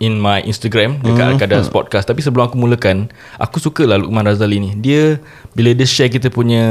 in 0.00 0.16
my 0.16 0.40
Instagram 0.42 0.98
dekat 1.04 1.20
Hmm. 1.22 1.32
Al-Qadas 1.36 1.68
Podcast. 1.68 2.08
Tapi 2.08 2.24
sebelum 2.24 2.48
aku 2.48 2.56
mulakan, 2.56 3.12
aku 3.36 3.60
sukalah 3.60 4.00
Lukman 4.00 4.24
Razali 4.24 4.56
ni. 4.56 4.70
Dia 4.80 5.20
bila 5.52 5.76
dia 5.76 5.84
share 5.84 6.08
kita 6.08 6.32
punya 6.32 6.64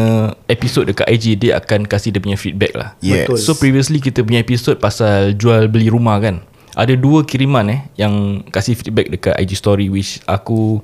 episod 0.50 0.90
dekat 0.90 1.06
IG, 1.08 1.38
dia 1.38 1.62
akan 1.62 1.86
kasih 1.86 2.10
dia 2.10 2.20
punya 2.20 2.36
feedback 2.36 2.74
lah. 2.74 2.98
Yes. 3.00 3.30
So 3.46 3.54
previously 3.56 4.02
kita 4.02 4.26
punya 4.26 4.42
episod 4.42 4.82
pasal 4.82 5.38
jual 5.38 5.70
beli 5.70 5.94
rumah 5.94 6.18
kan. 6.20 6.42
Ada 6.74 6.98
dua 6.98 7.22
kiriman 7.24 7.70
eh 7.70 7.82
yang 7.96 8.46
kasih 8.50 8.74
feedback 8.74 9.14
dekat 9.14 9.38
IG 9.38 9.58
story 9.58 9.88
which 9.94 10.20
aku 10.26 10.82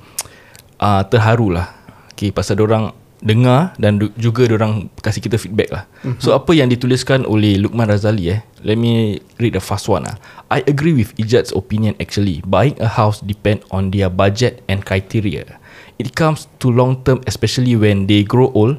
uh, 0.77 1.01
terharu 1.09 1.49
lah. 1.49 1.73
Okay, 2.15 2.31
pasal 2.31 2.61
orang 2.61 2.95
dengar 3.25 3.73
dan 3.81 3.97
du- 3.97 4.13
juga 4.21 4.45
orang 4.53 4.87
kasih 5.01 5.19
kita 5.19 5.41
feedback 5.41 5.73
lah. 5.73 5.83
Mm-hmm. 6.05 6.21
So 6.21 6.37
apa 6.37 6.53
yang 6.53 6.69
dituliskan 6.69 7.25
oleh 7.25 7.57
Lukman 7.57 7.89
Razali 7.89 8.29
eh. 8.29 8.39
Let 8.61 8.77
me 8.77 9.17
read 9.41 9.57
the 9.57 9.63
first 9.65 9.89
one 9.89 10.05
lah. 10.05 10.21
I 10.53 10.61
agree 10.69 10.93
with 10.93 11.17
Ijat's 11.17 11.49
opinion 11.57 11.97
actually. 11.97 12.45
Buying 12.45 12.77
a 12.77 12.85
house 12.85 13.25
depend 13.25 13.65
on 13.73 13.89
their 13.89 14.13
budget 14.13 14.61
and 14.69 14.85
criteria. 14.85 15.57
It 15.97 16.13
comes 16.13 16.45
to 16.61 16.69
long 16.69 17.01
term 17.01 17.25
especially 17.25 17.73
when 17.73 18.05
they 18.05 18.21
grow 18.21 18.53
old. 18.53 18.77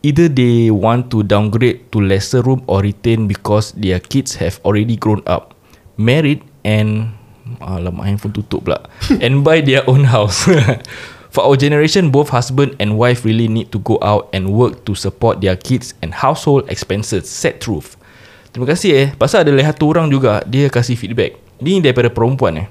Either 0.00 0.32
they 0.32 0.72
want 0.72 1.12
to 1.12 1.20
downgrade 1.20 1.92
to 1.92 2.00
lesser 2.00 2.40
room 2.40 2.64
or 2.64 2.80
retain 2.80 3.28
because 3.28 3.76
their 3.76 4.00
kids 4.00 4.40
have 4.40 4.56
already 4.64 4.96
grown 4.96 5.20
up, 5.28 5.52
married 6.00 6.40
and 6.64 7.12
alamak 7.60 8.08
handphone 8.08 8.32
tutup 8.32 8.64
pula 8.64 8.78
and 9.24 9.44
buy 9.44 9.60
their 9.60 9.84
own 9.84 10.08
house. 10.08 10.48
For 11.30 11.46
our 11.46 11.54
generation, 11.54 12.10
both 12.10 12.34
husband 12.34 12.74
and 12.76 12.98
wife 12.98 13.22
really 13.22 13.46
need 13.46 13.70
to 13.70 13.78
go 13.78 14.02
out 14.02 14.26
and 14.34 14.50
work 14.50 14.82
to 14.84 14.98
support 14.98 15.38
their 15.38 15.54
kids 15.54 15.94
and 16.02 16.10
household 16.10 16.66
expenses. 16.66 17.30
Sad 17.30 17.62
truth. 17.62 17.94
Terima 18.50 18.66
kasih 18.66 18.90
eh. 18.90 19.08
Pasal 19.14 19.46
ada 19.46 19.54
satu 19.62 19.94
orang 19.94 20.10
juga 20.10 20.42
dia 20.42 20.66
kasih 20.66 20.98
feedback. 20.98 21.38
Ni 21.62 21.78
daripada 21.78 22.10
perempuan 22.10 22.66
eh. 22.66 22.68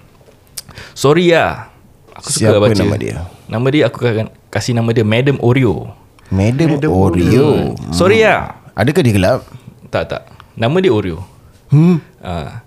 Sorry 0.92 1.32
ya. 1.32 1.72
Aku 2.12 2.28
suka 2.30 2.52
Siapa 2.52 2.60
baca. 2.60 2.76
nama 2.76 2.96
dia? 3.00 3.16
Nama 3.48 3.68
dia 3.72 3.84
aku 3.88 4.04
akan 4.04 4.28
kasih 4.52 4.76
nama 4.76 4.92
dia 4.92 5.08
Madam 5.08 5.40
Oreo. 5.40 5.96
Madam, 6.28 6.76
Madam 6.76 6.92
Oreo 6.92 7.74
Hmm. 7.80 7.96
Sorry 7.96 8.22
ya. 8.22 8.60
Adakah 8.76 9.02
dia 9.02 9.14
gelap? 9.16 9.40
Tak 9.88 10.04
tak. 10.06 10.22
Nama 10.54 10.76
dia 10.78 10.92
Oreo. 10.92 11.24
Hmm 11.72 12.04
Ah. 12.20 12.60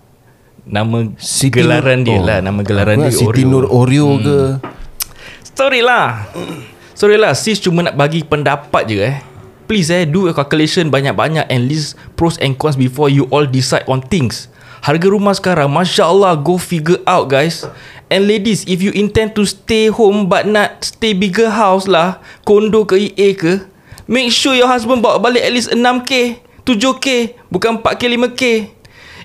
Nama 0.65 1.11
Siti 1.21 1.53
gelaran 1.53 2.01
Nur- 2.01 2.07
dia 2.07 2.17
oh. 2.17 2.23
lah 2.23 2.39
Nama 2.39 2.59
gelaran 2.63 2.95
Aku 2.97 3.03
dia 3.03 3.13
Siti 3.13 3.43
Oreo 3.43 3.45
Nur 3.45 3.65
Oreo 3.69 4.07
ke 4.17 4.37
Sorry 5.53 5.85
lah. 5.85 6.25
Sorry 6.97 7.17
lah 7.17 7.33
Sis 7.37 7.61
cuma 7.61 7.85
nak 7.85 7.93
bagi 7.93 8.25
pendapat 8.25 8.89
je 8.89 8.97
eh. 9.01 9.17
Please 9.69 9.93
eh 9.93 10.03
Do 10.09 10.27
a 10.27 10.33
calculation 10.35 10.91
banyak-banyak 10.91 11.47
And 11.47 11.69
list 11.71 11.95
pros 12.19 12.35
and 12.41 12.57
cons 12.57 12.75
Before 12.75 13.07
you 13.07 13.29
all 13.29 13.45
decide 13.45 13.85
on 13.85 14.01
things. 14.01 14.49
Harga 14.83 15.07
rumah 15.07 15.31
sekarang 15.37 15.71
Masya 15.71 16.09
Allah 16.09 16.35
Go 16.35 16.57
figure 16.57 16.99
out 17.05 17.29
guys. 17.29 17.63
And 18.09 18.25
ladies 18.25 18.65
If 18.65 18.81
you 18.81 18.91
intend 18.93 19.37
to 19.37 19.45
stay 19.45 19.93
home 19.93 20.25
But 20.25 20.49
not 20.49 20.83
stay 20.83 21.13
bigger 21.13 21.49
house 21.53 21.85
lah 21.85 22.19
Kondo 22.43 22.83
ke 22.83 23.13
EA 23.13 23.37
ke 23.37 23.63
Make 24.09 24.33
sure 24.33 24.57
your 24.57 24.67
husband 24.67 24.99
Bawa 25.05 25.21
balik 25.21 25.45
at 25.45 25.53
least 25.53 25.71
6K 25.71 26.43
7K 26.65 27.07
Bukan 27.47 27.79
4K 27.79 28.03
5K 28.19 28.43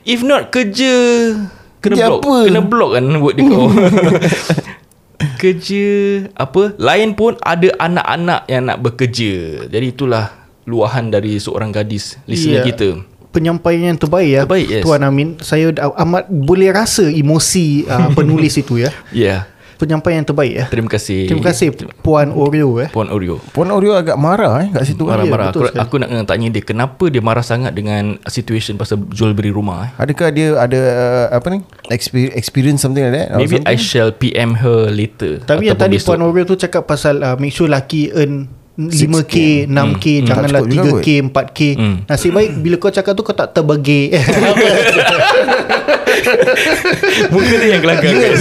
If 0.07 0.21
not 0.23 0.55
kerja 0.55 0.93
Kena 1.83 1.95
Kerja 1.99 2.05
block. 2.07 2.21
apa? 2.23 2.35
Kena 2.47 2.61
block 2.63 2.91
kan 2.95 3.05
Word 3.19 3.35
dia 3.37 3.45
kau 3.51 3.69
Kerja 5.39 5.87
Apa 6.35 6.75
Lain 6.77 7.15
pun 7.15 7.39
ada 7.41 7.71
anak-anak 7.79 8.51
Yang 8.51 8.63
nak 8.67 8.79
bekerja 8.83 9.33
Jadi 9.71 9.87
itulah 9.95 10.35
Luahan 10.67 11.09
dari 11.09 11.39
seorang 11.39 11.71
gadis 11.71 12.19
Listener 12.27 12.61
Ya. 12.61 12.67
kita 12.67 12.89
Penyampaian 13.31 13.95
yang 13.95 13.99
terbaik 14.01 14.29
ya 14.29 14.43
Terbaik, 14.45 14.67
yes. 14.69 14.83
Tuan 14.83 15.01
Amin 15.07 15.39
Saya 15.39 15.71
amat 15.79 16.27
boleh 16.27 16.75
rasa 16.75 17.07
emosi 17.07 17.87
uh, 17.87 18.11
penulis 18.13 18.59
itu 18.59 18.83
ya 18.83 18.91
Ya 19.15 19.25
yeah. 19.25 19.41
Penyampaian 19.79 20.21
yang 20.21 20.27
terbaik 20.27 20.53
ya 20.53 20.65
Terima 20.67 20.91
kasih 20.91 21.31
Terima 21.31 21.45
kasih 21.47 21.71
Puan 22.03 22.35
Oreo 22.35 22.83
eh 22.83 22.91
Puan 22.91 23.07
Oreo 23.15 23.39
Puan 23.55 23.71
Oreo 23.71 23.95
agak 23.95 24.19
marah 24.19 24.67
eh 24.67 24.75
kat 24.75 24.83
situ 24.83 25.07
Marah-marah 25.07 25.55
betul 25.55 25.71
aku, 25.71 25.71
sekali. 25.71 25.83
aku 25.87 25.95
nak 26.19 26.27
tanya 26.27 26.49
dia 26.51 26.63
Kenapa 26.67 27.05
dia 27.07 27.23
marah 27.23 27.47
sangat 27.47 27.71
Dengan 27.79 28.19
situation 28.27 28.75
Pasal 28.75 29.07
jual 29.15 29.39
beli 29.39 29.55
rumah 29.55 29.87
eh? 29.87 29.91
Adakah 30.03 30.29
dia 30.35 30.59
ada 30.59 30.81
uh, 30.83 31.27
apa 31.39 31.47
ni 31.55 31.59
experience, 31.95 32.83
something 32.83 33.07
like 33.07 33.15
that? 33.15 33.39
Maybe 33.39 33.63
I 33.63 33.79
something? 33.79 33.79
shall 33.79 34.11
PM 34.11 34.59
her 34.59 34.91
later 34.91 35.39
Tapi 35.47 35.71
yang 35.71 35.79
tadi 35.79 36.03
besok. 36.03 36.19
Puan 36.19 36.27
Oreo 36.27 36.43
tu 36.43 36.59
cakap 36.59 36.83
pasal 36.85 37.23
uh, 37.23 37.39
Make 37.39 37.55
sure 37.55 37.71
laki 37.71 38.11
earn 38.11 38.58
5K, 38.79 39.35
6K 39.67 40.07
Hmm. 40.15 40.25
Janganlah 40.25 40.61
Tak 40.61 40.71
juga 40.71 40.91
3K, 40.97 41.09
4K 41.27 41.61
Hmm. 41.75 41.97
Nasib 42.07 42.31
baik 42.31 42.51
bila 42.57 42.75
kau 42.79 42.89
cakap 42.89 43.13
tu 43.13 43.23
Kau 43.23 43.35
tak 43.35 43.51
terbagi 43.51 44.15
Muka 47.29 47.55
dia 47.55 47.69
yang 47.69 47.81
kelakar 47.81 48.07
Ya, 48.07 48.17
guys 48.25 48.41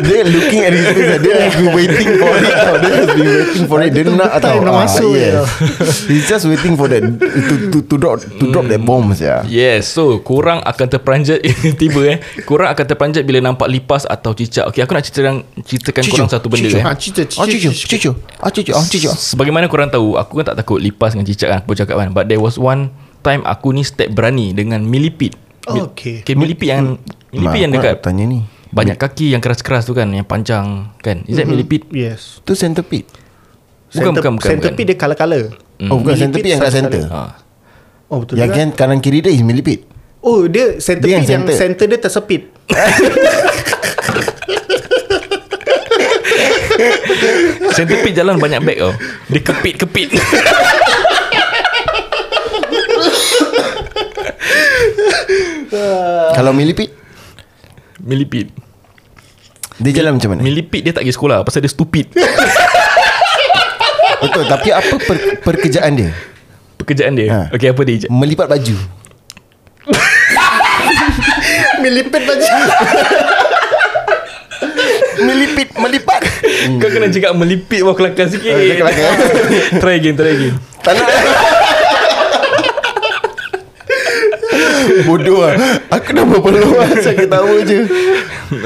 Dia 0.00 0.20
looking 0.26 0.60
at 0.62 0.72
his 0.72 0.86
face 0.86 1.20
Dia 1.20 1.34
has 1.38 1.54
been 1.54 1.72
waiting 1.72 2.08
for 2.16 2.32
it 2.34 2.50
tau. 2.50 2.74
Dia 2.76 2.92
has 2.94 3.08
been 3.10 3.28
waiting 3.30 3.64
for 3.66 3.78
it 3.78 3.90
Dia 3.90 4.02
nak 4.06 4.30
Betul, 4.32 4.40
tau 4.40 4.56
nak 4.58 4.70
Ah, 4.70 4.78
masuk 4.82 5.10
je 5.10 5.20
yes. 5.20 5.32
tau. 5.32 5.46
He's 6.10 6.26
just 6.26 6.44
waiting 6.46 6.74
for 6.74 6.86
that 6.88 7.02
To 7.04 7.54
to, 7.68 7.78
to 7.82 7.94
drop 7.96 8.20
To 8.20 8.44
drop 8.46 8.64
that 8.66 8.80
bombs 8.80 9.18
ya. 9.18 9.44
Yes 9.44 9.88
So 9.88 10.20
korang 10.20 10.60
akan 10.62 10.86
terperanjat 10.88 11.40
Tiba 11.80 12.00
eh 12.06 12.16
Korang 12.42 12.70
akan 12.70 12.84
terperanjat 12.86 13.22
Bila 13.22 13.38
nampak 13.42 13.68
lipas 13.68 14.04
Atau 14.04 14.32
cicak 14.32 14.68
Okay 14.68 14.80
aku 14.80 14.92
nak 14.92 15.04
ceritakan 15.04 15.34
Ceritakan 15.60 16.02
korang 16.06 16.28
satu 16.28 16.46
benda 16.48 16.66
Cicu. 16.66 16.78
eh 16.78 16.82
Ha, 16.82 16.92
cerita, 16.94 17.22
Oh 17.36 17.44
cerita, 17.44 17.68
cicu 17.70 17.86
Cicu 17.90 18.14
Oh 18.14 18.50
cicu 18.54 18.70
Oh 18.70 18.86
cicu 18.86 19.10
Sebagaimana 19.10 19.66
korang 19.66 19.90
tahu 19.90 20.14
Aku 20.14 20.38
kan 20.38 20.54
tak 20.54 20.62
takut 20.62 20.78
lipas 20.78 21.18
dengan 21.18 21.26
cicak 21.26 21.48
kan 21.50 21.58
Aku 21.66 21.74
cakap 21.74 21.98
kan. 21.98 22.14
But 22.14 22.30
there 22.30 22.38
was 22.38 22.54
one 22.54 22.94
time 23.26 23.42
Aku 23.42 23.74
ni 23.74 23.82
step 23.82 24.14
berani 24.14 24.54
Dengan 24.54 24.86
millipede. 24.86 25.34
Oh, 25.66 25.90
okay. 25.90 26.22
Okay 26.22 26.38
millipede 26.38 26.70
yang 26.70 26.86
Millipede 27.34 27.62
yang 27.66 27.72
Mak, 27.74 27.82
dekat. 27.82 27.94
Tanya 28.06 28.24
ni. 28.30 28.46
Banyak 28.70 28.94
kaki 28.94 29.34
yang 29.34 29.42
keras-keras 29.42 29.82
tu 29.82 29.98
kan 29.98 30.06
Yang 30.06 30.30
panjang 30.30 30.94
kan. 31.02 31.26
Is 31.26 31.34
that 31.34 31.50
millipede? 31.50 31.90
Yes. 31.90 32.38
Tu 32.46 32.54
centipede. 32.54 33.10
Bukan, 33.90 34.14
bukan, 34.14 34.30
bukan, 34.38 34.48
Centipede 34.54 34.94
dia 34.94 34.96
color-color. 34.96 35.44
Oh 35.90 35.98
bukan 35.98 36.14
centipede 36.14 36.54
yang 36.54 36.62
kat 36.62 36.70
center. 36.70 37.02
Ha. 37.10 37.42
Oh 38.06 38.22
betul 38.22 38.38
Yang 38.38 38.50
kan 38.54 38.68
kanan 38.78 39.02
kiri 39.02 39.18
dia 39.18 39.34
is 39.34 39.42
millipede. 39.42 39.82
Oh 40.22 40.46
dia 40.46 40.78
centipede 40.78 41.10
Dia 41.10 41.16
yang 41.18 41.26
yang, 41.26 41.42
center. 41.42 41.54
center 41.58 41.86
dia 41.90 41.98
tersepit 41.98 42.42
Centipede 47.76 48.16
jalan 48.16 48.40
banyak 48.40 48.60
bag 48.64 48.78
tau. 48.80 48.92
Dia 49.28 49.40
kepit-kepit. 49.40 50.08
Kalau 56.34 56.50
milipit 56.56 56.90
Milipit 58.02 58.50
Dia 59.78 60.02
jalan 60.02 60.18
macam 60.18 60.34
mana? 60.34 60.42
Milipit 60.42 60.82
dia 60.82 60.90
tak 60.90 61.06
pergi 61.06 61.14
sekolah 61.14 61.46
Pasal 61.46 61.62
dia 61.62 61.70
stupid. 61.70 62.10
Betul 64.24 64.48
Tapi 64.48 64.68
apa 64.74 64.94
per, 64.98 65.16
perkerjaan 65.44 65.92
dia? 65.94 66.10
Pekerjaan 66.80 67.12
dia? 67.14 67.28
Ha. 67.28 67.40
Okay 67.54 67.70
apa 67.70 67.82
dia? 67.84 68.08
Melipat 68.08 68.48
baju. 68.48 68.76
Melipit 71.84 72.22
baju 72.24 72.48
Melipit 75.24 75.68
Melipat. 75.76 76.22
Kau 76.80 76.88
kena 76.88 77.08
cakap 77.12 77.32
melipit 77.36 77.80
Bawa 77.84 77.94
kelakar 77.96 78.26
sikit. 78.28 78.52
Dia 78.52 78.76
kelakar. 78.76 79.12
Try 79.82 79.94
again 80.00 80.14
Try 80.16 80.32
again. 80.36 80.54
Tak 80.80 80.92
nak. 80.96 81.08
Bodoh 85.06 85.40
lah. 85.44 85.54
Aku 85.92 86.08
dah 86.12 86.24
berpeluh 86.26 86.72
lah 86.74 86.90
Saya 86.98 87.24
tahu 87.28 87.62
je. 87.64 87.78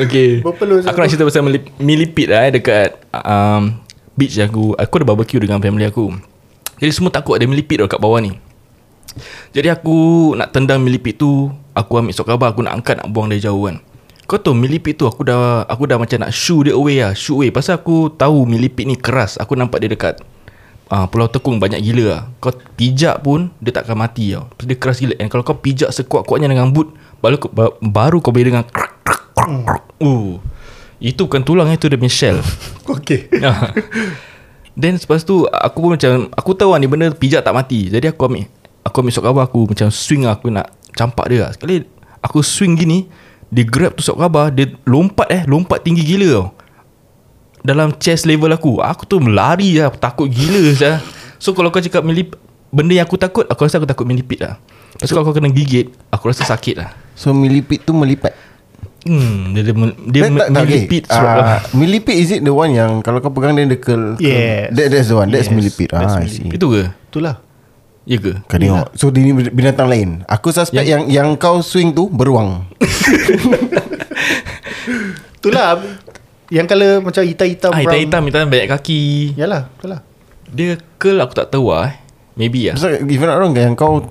Okay. 0.07 0.41
Berpeluh 0.41 0.81
Aku 0.87 0.97
nak 0.97 1.09
cerita 1.11 1.27
pasal 1.27 1.45
melip, 1.45 1.69
milipit 1.77 2.31
lah 2.31 2.49
eh, 2.49 2.53
Dekat 2.57 2.89
um, 3.13 3.77
Beach 4.15 4.39
aku. 4.39 4.79
Aku 4.79 4.95
ada 5.03 5.07
barbecue 5.11 5.43
dengan 5.43 5.59
family 5.59 5.91
aku. 5.91 6.15
Jadi 6.79 6.91
semua 6.95 7.11
takut 7.11 7.35
ada 7.35 7.47
milipit 7.47 7.83
tau 7.83 7.91
kat 7.91 7.99
bawah 7.99 8.23
ni. 8.23 8.39
Jadi 9.55 9.71
aku 9.71 10.33
nak 10.39 10.55
tendang 10.55 10.83
milipit 10.83 11.19
tu. 11.19 11.51
Aku 11.75 11.99
ambil 11.99 12.15
sok 12.15 12.31
khabar. 12.31 12.55
Aku 12.55 12.63
nak 12.63 12.79
angkat 12.79 13.03
nak 13.03 13.11
buang 13.11 13.27
dari 13.27 13.43
jauh 13.43 13.67
kan 13.67 13.83
Kau 14.25 14.41
tahu 14.41 14.57
milipit 14.57 14.97
tu 14.97 15.05
Aku 15.05 15.21
dah 15.25 15.69
Aku 15.69 15.85
dah 15.85 16.01
macam 16.01 16.17
nak 16.25 16.33
shoo 16.33 16.65
dia 16.65 16.73
away 16.73 17.05
lah 17.05 17.13
Shoo 17.13 17.41
away. 17.41 17.53
Pasal 17.53 17.77
aku 17.77 18.09
tahu 18.09 18.49
milipit 18.49 18.89
ni 18.89 18.97
keras 18.97 19.37
Aku 19.37 19.53
nampak 19.53 19.85
dia 19.85 19.93
dekat 19.93 20.21
uh, 20.89 21.05
Pulau 21.09 21.29
Tekong 21.29 21.61
banyak 21.61 21.85
gila 21.85 22.05
lah. 22.09 22.23
Kau 22.41 22.53
pijak 22.77 23.21
pun 23.21 23.53
Dia 23.61 23.77
tak 23.77 23.89
akan 23.89 23.97
mati 24.01 24.33
tau. 24.33 24.49
Pasal 24.57 24.69
Dia 24.73 24.79
keras 24.81 24.97
gila. 25.01 25.15
And 25.21 25.29
kalau 25.29 25.45
kau 25.45 25.57
pijak 25.61 25.93
sekuat-kuatnya 25.93 26.49
dengan 26.49 26.73
boot 26.73 26.97
Baru, 27.21 27.37
baru 27.81 28.21
kau 28.21 28.33
boleh 28.33 28.53
dengar 28.53 28.65
krak, 28.69 28.93
krak, 29.05 29.23
krak, 29.37 29.61
krak. 29.69 29.85
Uh, 30.01 30.41
Itu 31.01 31.29
bukan 31.29 31.45
tulang 31.45 31.69
Itu 31.69 31.93
dia 31.93 32.01
punya 32.01 32.13
shell. 32.13 32.41
Okay 32.97 33.29
Ah. 33.45 33.77
Then 34.73 34.97
lepas 34.97 35.21
tu 35.21 35.45
Aku 35.53 35.85
pun 35.85 36.01
macam 36.01 36.33
Aku 36.33 36.57
tahu 36.57 36.73
lah 36.73 36.81
ni 36.81 36.89
benda 36.89 37.13
pijak 37.13 37.45
tak 37.45 37.53
mati. 37.53 37.93
Jadi 37.93 38.09
aku 38.09 38.25
ambil 38.25 38.49
Aku 38.89 39.05
ambil 39.05 39.13
sok 39.13 39.29
Aku 39.29 39.69
macam 39.69 39.89
swing 39.93 40.25
lah 40.25 40.41
Aku 40.41 40.49
nak 40.49 40.73
campak 40.97 41.29
dia 41.29 41.45
lah. 41.45 41.51
Sekali 41.53 41.85
Aku 42.25 42.41
swing 42.41 42.73
gini 42.73 43.05
Dia 43.55 43.63
grab 43.63 43.95
tu 43.95 44.03
sok 44.03 44.19
khabar 44.19 44.51
Dia 44.51 44.67
lompat 44.83 45.31
eh 45.31 45.43
Lompat 45.47 45.87
tinggi 45.87 46.03
gila 46.03 46.43
tau 46.43 46.47
Dalam 47.63 47.95
chest 48.03 48.27
level 48.27 48.51
aku 48.51 48.83
Aku 48.83 49.07
tu 49.07 49.23
melari 49.23 49.79
lah 49.79 49.95
Takut 49.95 50.27
gila 50.27 50.75
saya. 50.75 50.99
So 51.39 51.55
kalau 51.55 51.71
kau 51.71 51.79
cakap 51.79 52.03
melip 52.03 52.35
Benda 52.75 52.99
yang 52.99 53.07
aku 53.07 53.15
takut 53.15 53.47
Aku 53.47 53.63
rasa 53.63 53.79
aku 53.79 53.87
takut 53.87 54.03
melipit 54.03 54.43
lah 54.43 54.59
Lepas 54.99 55.07
tu 55.07 55.15
kalau 55.15 55.27
kau 55.31 55.37
kena 55.39 55.55
gigit 55.55 55.95
Aku 56.11 56.27
rasa 56.27 56.43
sakit 56.43 56.75
lah 56.83 56.91
So 57.15 57.31
milipit 57.31 57.87
tu 57.87 57.95
melipat 57.95 58.35
Hmm, 59.05 59.53
dia 59.53 59.61
dia, 59.61 59.77
dia 60.09 60.21
Tak, 60.25 60.33
tak, 60.33 60.49
tak, 60.49 60.63
okay. 60.65 60.65
melipit 60.65 61.03
serap 61.05 61.37
Ah, 61.37 61.61
Milipit 61.77 62.17
is 62.17 62.33
it 62.33 62.41
the 62.41 62.49
one 62.57 62.73
yang 62.73 63.05
Kalau 63.05 63.21
kau 63.21 63.29
pegang 63.29 63.53
dia 63.53 63.69
dia 63.69 63.77
curl 63.77 64.17
curl? 64.17 64.25
Yes. 64.25 64.73
That, 64.73 64.87
That's 64.89 65.09
the 65.13 65.17
one 65.21 65.29
That's 65.29 65.53
Yes. 65.53 65.53
milipit 65.53 65.89
ah, 65.93 66.25
Itu 66.25 66.67
ke? 66.73 66.89
Itulah 67.13 67.37
Ya 68.05 68.21
ke? 68.21 68.37
Kau 68.45 68.61
tengok. 68.61 68.93
So 69.01 69.09
dia 69.09 69.25
ni 69.25 69.33
binatang 69.33 69.89
lain. 69.89 70.29
Aku 70.29 70.53
suspect 70.53 70.85
yang 70.85 71.09
yang, 71.09 71.41
kau 71.41 71.65
swing 71.65 71.97
tu 71.97 72.13
Beruang. 72.13 72.69
Itulah. 75.41 75.81
Yang 76.53 76.77
colour 76.77 77.01
macam 77.01 77.25
hitam-hitam 77.25 77.73
Ah, 77.73 77.81
hitam-hitam 77.81 78.21
Hitam 78.29 78.53
banyak 78.53 78.69
kaki. 78.69 79.33
Yalah 79.33 79.73
Itulah 79.81 80.05
Dia 80.53 80.77
curl 81.01 81.17
aku 81.25 81.33
tak 81.33 81.49
tahu 81.49 81.73
lah 81.73 81.89
eh. 81.89 81.97
Maybe 82.37 82.69
lah 82.69 82.77
So 82.77 82.93
if 82.93 83.17
you're 83.17 83.25
not 83.25 83.41
wrong 83.41 83.57
Yang 83.57 83.81
kau 83.81 84.05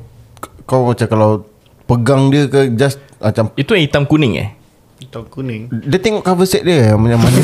Kau 0.65 0.89
macam 0.89 1.05
kalau 1.05 1.45
Pegang 1.85 2.33
dia 2.33 2.49
ke 2.49 2.73
Just 2.73 2.97
Macam 3.21 3.53
Itu 3.53 3.77
yang 3.77 3.85
hitam 3.85 4.09
kuning 4.09 4.33
eh? 4.41 4.49
Hitam 4.97 5.29
kuning. 5.29 5.69
Dia 5.85 6.01
tengok 6.01 6.25
cover 6.25 6.49
set 6.49 6.65
dia 6.65 6.97
Macam 6.97 7.21
mana. 7.21 7.37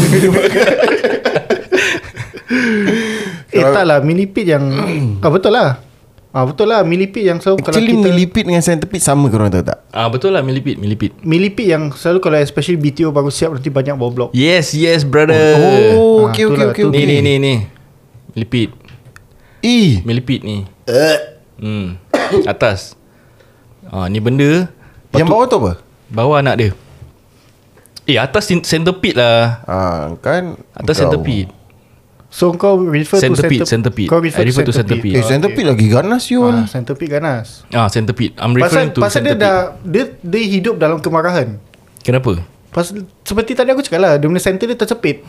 Eh 3.49 3.61
tak 3.61 3.85
lah 3.85 4.01
Milipit 4.01 4.49
yang 4.49 4.73
ah, 5.23 5.29
Betul 5.29 5.53
lah 5.53 5.88
ah, 6.31 6.43
Betul 6.43 6.69
lah 6.69 6.81
Milipit 6.81 7.23
yang 7.23 7.37
selalu 7.37 7.57
Kalau 7.59 7.73
Actually 7.73 7.91
kita 7.91 8.07
milipit 8.07 8.43
dengan 8.45 8.61
centipede 8.61 9.01
Sama 9.01 9.25
korang 9.27 9.49
tahu 9.49 9.63
tak? 9.65 9.81
Ah 9.89 10.07
Betul 10.07 10.33
lah 10.33 10.41
milipit 10.41 10.77
Milipit. 10.77 11.11
Milipit 11.21 11.67
yang 11.67 11.89
selalu 11.91 12.19
Kalau 12.19 12.37
especially 12.37 12.77
BTO 12.77 13.09
baru 13.09 13.29
siap 13.29 13.53
Nanti 13.53 13.67
banyak 13.67 13.95
bawah 13.95 14.13
blok. 14.13 14.29
Yes 14.31 14.71
yes 14.71 15.01
brother. 15.01 15.33
Oh 15.33 16.29
Ah, 16.29 16.31
okay 16.31 16.45
okay 16.45 16.55
itulah, 16.55 16.67
okay, 16.71 16.83
tu. 16.85 16.89
Ni 16.89 17.01
okay. 17.01 17.07
ni 17.07 17.17
ni 17.19 17.33
ni. 17.37 17.53
Milipit. 18.33 18.69
Eh 19.59 20.01
Milipit 20.01 20.41
ni. 20.41 20.63
Hmm. 21.57 21.97
Atas. 22.51 22.93
Ah 23.85 24.05
Ni 24.05 24.21
benda 24.21 24.69
Yang 25.11 25.27
bawah 25.27 25.45
tu 25.45 25.57
apa? 25.59 25.71
Bawah 26.07 26.39
anak 26.39 26.55
dia. 26.55 26.71
Eh 28.09 28.17
atas 28.17 28.49
cen- 28.49 28.65
centipede 28.65 29.21
lah. 29.21 29.61
Ah, 29.69 30.17
kan? 30.17 30.57
Atas 30.73 30.97
kau- 30.97 31.13
centipede 31.13 31.58
So 32.29 32.53
kau 32.53 32.77
refer 32.79 33.17
Centipede, 33.17 33.65
to 33.65 33.65
centipede 33.65 33.65
centipede. 33.65 34.07
Kau 34.07 34.21
refer, 34.21 34.39
I 34.39 34.45
refer 34.45 34.61
to 34.61 34.69
centipede, 34.69 35.17
centipede. 35.17 35.17
Eh 35.17 35.25
centipede 35.25 35.65
lagi 35.65 35.85
ganas 35.89 36.23
Yul 36.29 36.53
Ah, 36.53 36.65
centipede 36.65 37.09
ganas. 37.11 37.65
Ah 37.69 37.89
centipede. 37.89 38.37
I'm 38.37 38.53
Pasal, 38.53 38.61
referring 38.61 38.91
to 38.91 38.99
pasal 38.99 39.19
dia 39.19 39.33
centipede. 39.33 39.41
dah 39.41 39.57
dia, 39.81 40.03
dia 40.15 40.41
hidup 40.47 40.75
dalam 40.77 40.97
kemarahan. 40.99 41.57
Kenapa? 41.99 42.37
Pasal 42.69 43.01
seperti 43.25 43.57
tadi 43.57 43.73
aku 43.73 43.81
cakap 43.81 43.97
lah 43.97 44.13
Dia 44.15 44.29
punya 44.29 44.37
center 44.37 44.69
dia 44.69 44.77
tercepit. 44.77 45.25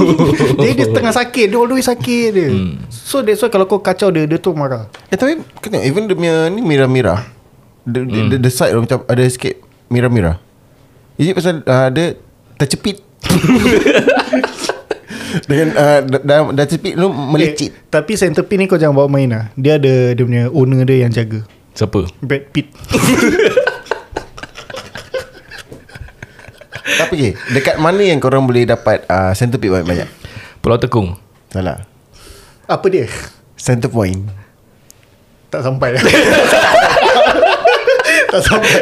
Jadi 0.60 0.72
dia 0.76 0.86
tengah 0.92 1.08
sakit 1.10 1.48
Dia 1.48 1.56
all 1.56 1.64
the 1.64 1.72
way 1.72 1.80
sakit 1.80 2.26
dia. 2.30 2.48
Hmm. 2.52 2.84
So 2.86 3.24
that's 3.24 3.40
why 3.40 3.48
kalau 3.48 3.64
kau 3.64 3.80
kacau 3.80 4.12
dia 4.12 4.28
Dia 4.28 4.36
tu 4.36 4.52
marah. 4.52 4.92
Eh 5.08 5.16
tapi 5.16 5.40
tengok 5.58 5.80
Even 5.80 6.04
dia 6.04 6.12
punya 6.12 6.34
ni 6.46 6.60
Mira-mira 6.60 7.24
the, 7.82 8.04
Hmm. 8.04 8.28
the, 8.28 8.36
the, 8.38 8.52
side 8.52 8.76
macam 8.76 9.08
Ada 9.08 9.24
sikit 9.24 9.56
Mira-mira 9.88 10.36
Is 11.16 11.26
it 11.26 11.34
pasal 11.34 11.64
uh, 11.64 11.88
Dia 11.88 12.12
tercepit 12.60 13.00
Dengan 15.48 15.68
uh, 15.76 16.00
dah 16.04 16.52
tercepit 16.64 16.94
lu 16.98 17.08
melecit 17.12 17.72
eh, 17.72 17.88
Tapi 17.88 18.16
centipede 18.18 18.58
ni 18.60 18.66
kau 18.68 18.76
jangan 18.76 18.96
bawa 18.96 19.08
main 19.08 19.28
lah. 19.30 19.44
Dia 19.56 19.80
ada 19.80 20.12
Dia 20.12 20.24
punya 20.24 20.44
owner 20.52 20.84
dia 20.84 21.08
yang 21.08 21.12
jaga. 21.12 21.40
Siapa? 21.72 22.04
Brad 22.20 22.44
Pitt. 22.52 22.68
Tapi 26.82 27.14
okay, 27.16 27.32
Dekat 27.56 27.80
mana 27.80 28.02
yang 28.04 28.20
korang 28.20 28.44
boleh 28.44 28.68
dapat 28.68 29.08
uh, 29.08 29.32
Centipede 29.32 29.72
banyak-banyak? 29.72 30.08
Pulau 30.60 30.76
Tekong. 30.76 31.16
Salah. 31.48 31.80
Apa 32.68 32.86
dia? 32.92 33.08
Center 33.56 33.88
point. 33.88 34.28
Tak 35.48 35.60
sampai 35.64 35.96
Tak 38.32 38.40
sampai. 38.40 38.80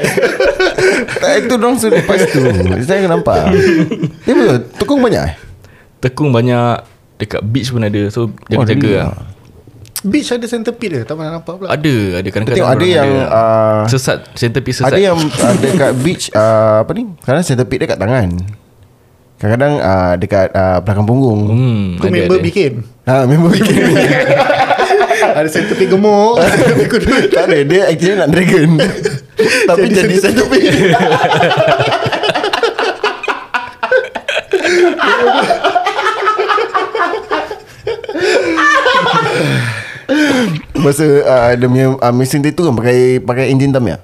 Tak 1.18 1.32
itu 1.42 1.54
dong 1.58 1.74
sudah 1.74 1.98
lepas 1.98 2.22
tu. 2.30 2.38
Saya 2.86 3.10
nampak. 3.10 3.50
Dia 4.22 4.34
betul 4.38 4.62
Tukung 4.78 5.02
banyak 5.02 5.22
eh 5.26 5.49
Tekong 6.00 6.32
banyak 6.32 6.84
Dekat 7.20 7.44
beach 7.44 7.68
pun 7.68 7.84
ada 7.84 8.02
So 8.08 8.32
jaga-jaga 8.48 8.80
really? 8.80 9.00
lah. 9.00 9.12
Beach 10.00 10.32
ada 10.32 10.46
centipede 10.48 10.96
dia 10.96 11.04
Tak 11.04 11.14
pernah 11.14 11.36
nampak 11.36 11.54
pula. 11.60 11.68
Ada 11.68 12.24
Ada. 12.24 12.28
Kadang-kadang 12.32 12.56
Tengok 12.56 12.72
ada 12.72 12.86
yang 12.88 13.10
uh, 13.28 13.82
Sesat 13.84 14.18
Centipede 14.32 14.76
sesat. 14.80 14.96
Ada 14.96 15.00
yang 15.12 15.18
uh, 15.20 15.54
dekat 15.60 15.92
beach 16.00 16.32
uh, 16.32 16.80
Apa 16.82 16.90
ni? 16.96 17.12
Kadang 17.20 17.44
centipede 17.44 17.84
dekat 17.84 18.00
tangan. 18.00 18.28
Kadang-kadang 19.40 19.72
uh, 19.80 20.12
dekat 20.20 20.48
uh, 20.52 20.78
belakang 20.84 21.04
punggung. 21.08 21.40
Hmm 21.48 21.84
Tu 22.00 22.08
ada, 22.08 22.12
member 22.12 22.36
ada. 22.40 22.44
bikin? 22.44 22.72
Ha, 23.08 23.24
member 23.28 23.50
bikin. 23.52 23.76
Ada 25.36 25.48
centipede 25.52 25.92
gemuk. 25.92 26.40
Centipede 26.40 27.28
Tak 27.28 27.44
ada 27.48 27.58
Dia 27.64 27.82
actually 27.92 28.16
nak 28.16 28.28
dragon. 28.32 28.70
Tapi 29.68 29.86
Jadi 29.88 29.96
jadi, 29.96 30.14
centipede 30.20 30.80
Masa 40.80 41.04
uh, 41.04 41.50
dia 41.52 41.68
punya 41.68 41.86
uh, 42.00 42.14
mesin 42.16 42.40
dia 42.40 42.56
tu 42.56 42.64
kan 42.64 42.72
pakai 42.72 43.20
pakai 43.20 43.52
enjin 43.52 43.68
Tamiya. 43.68 44.00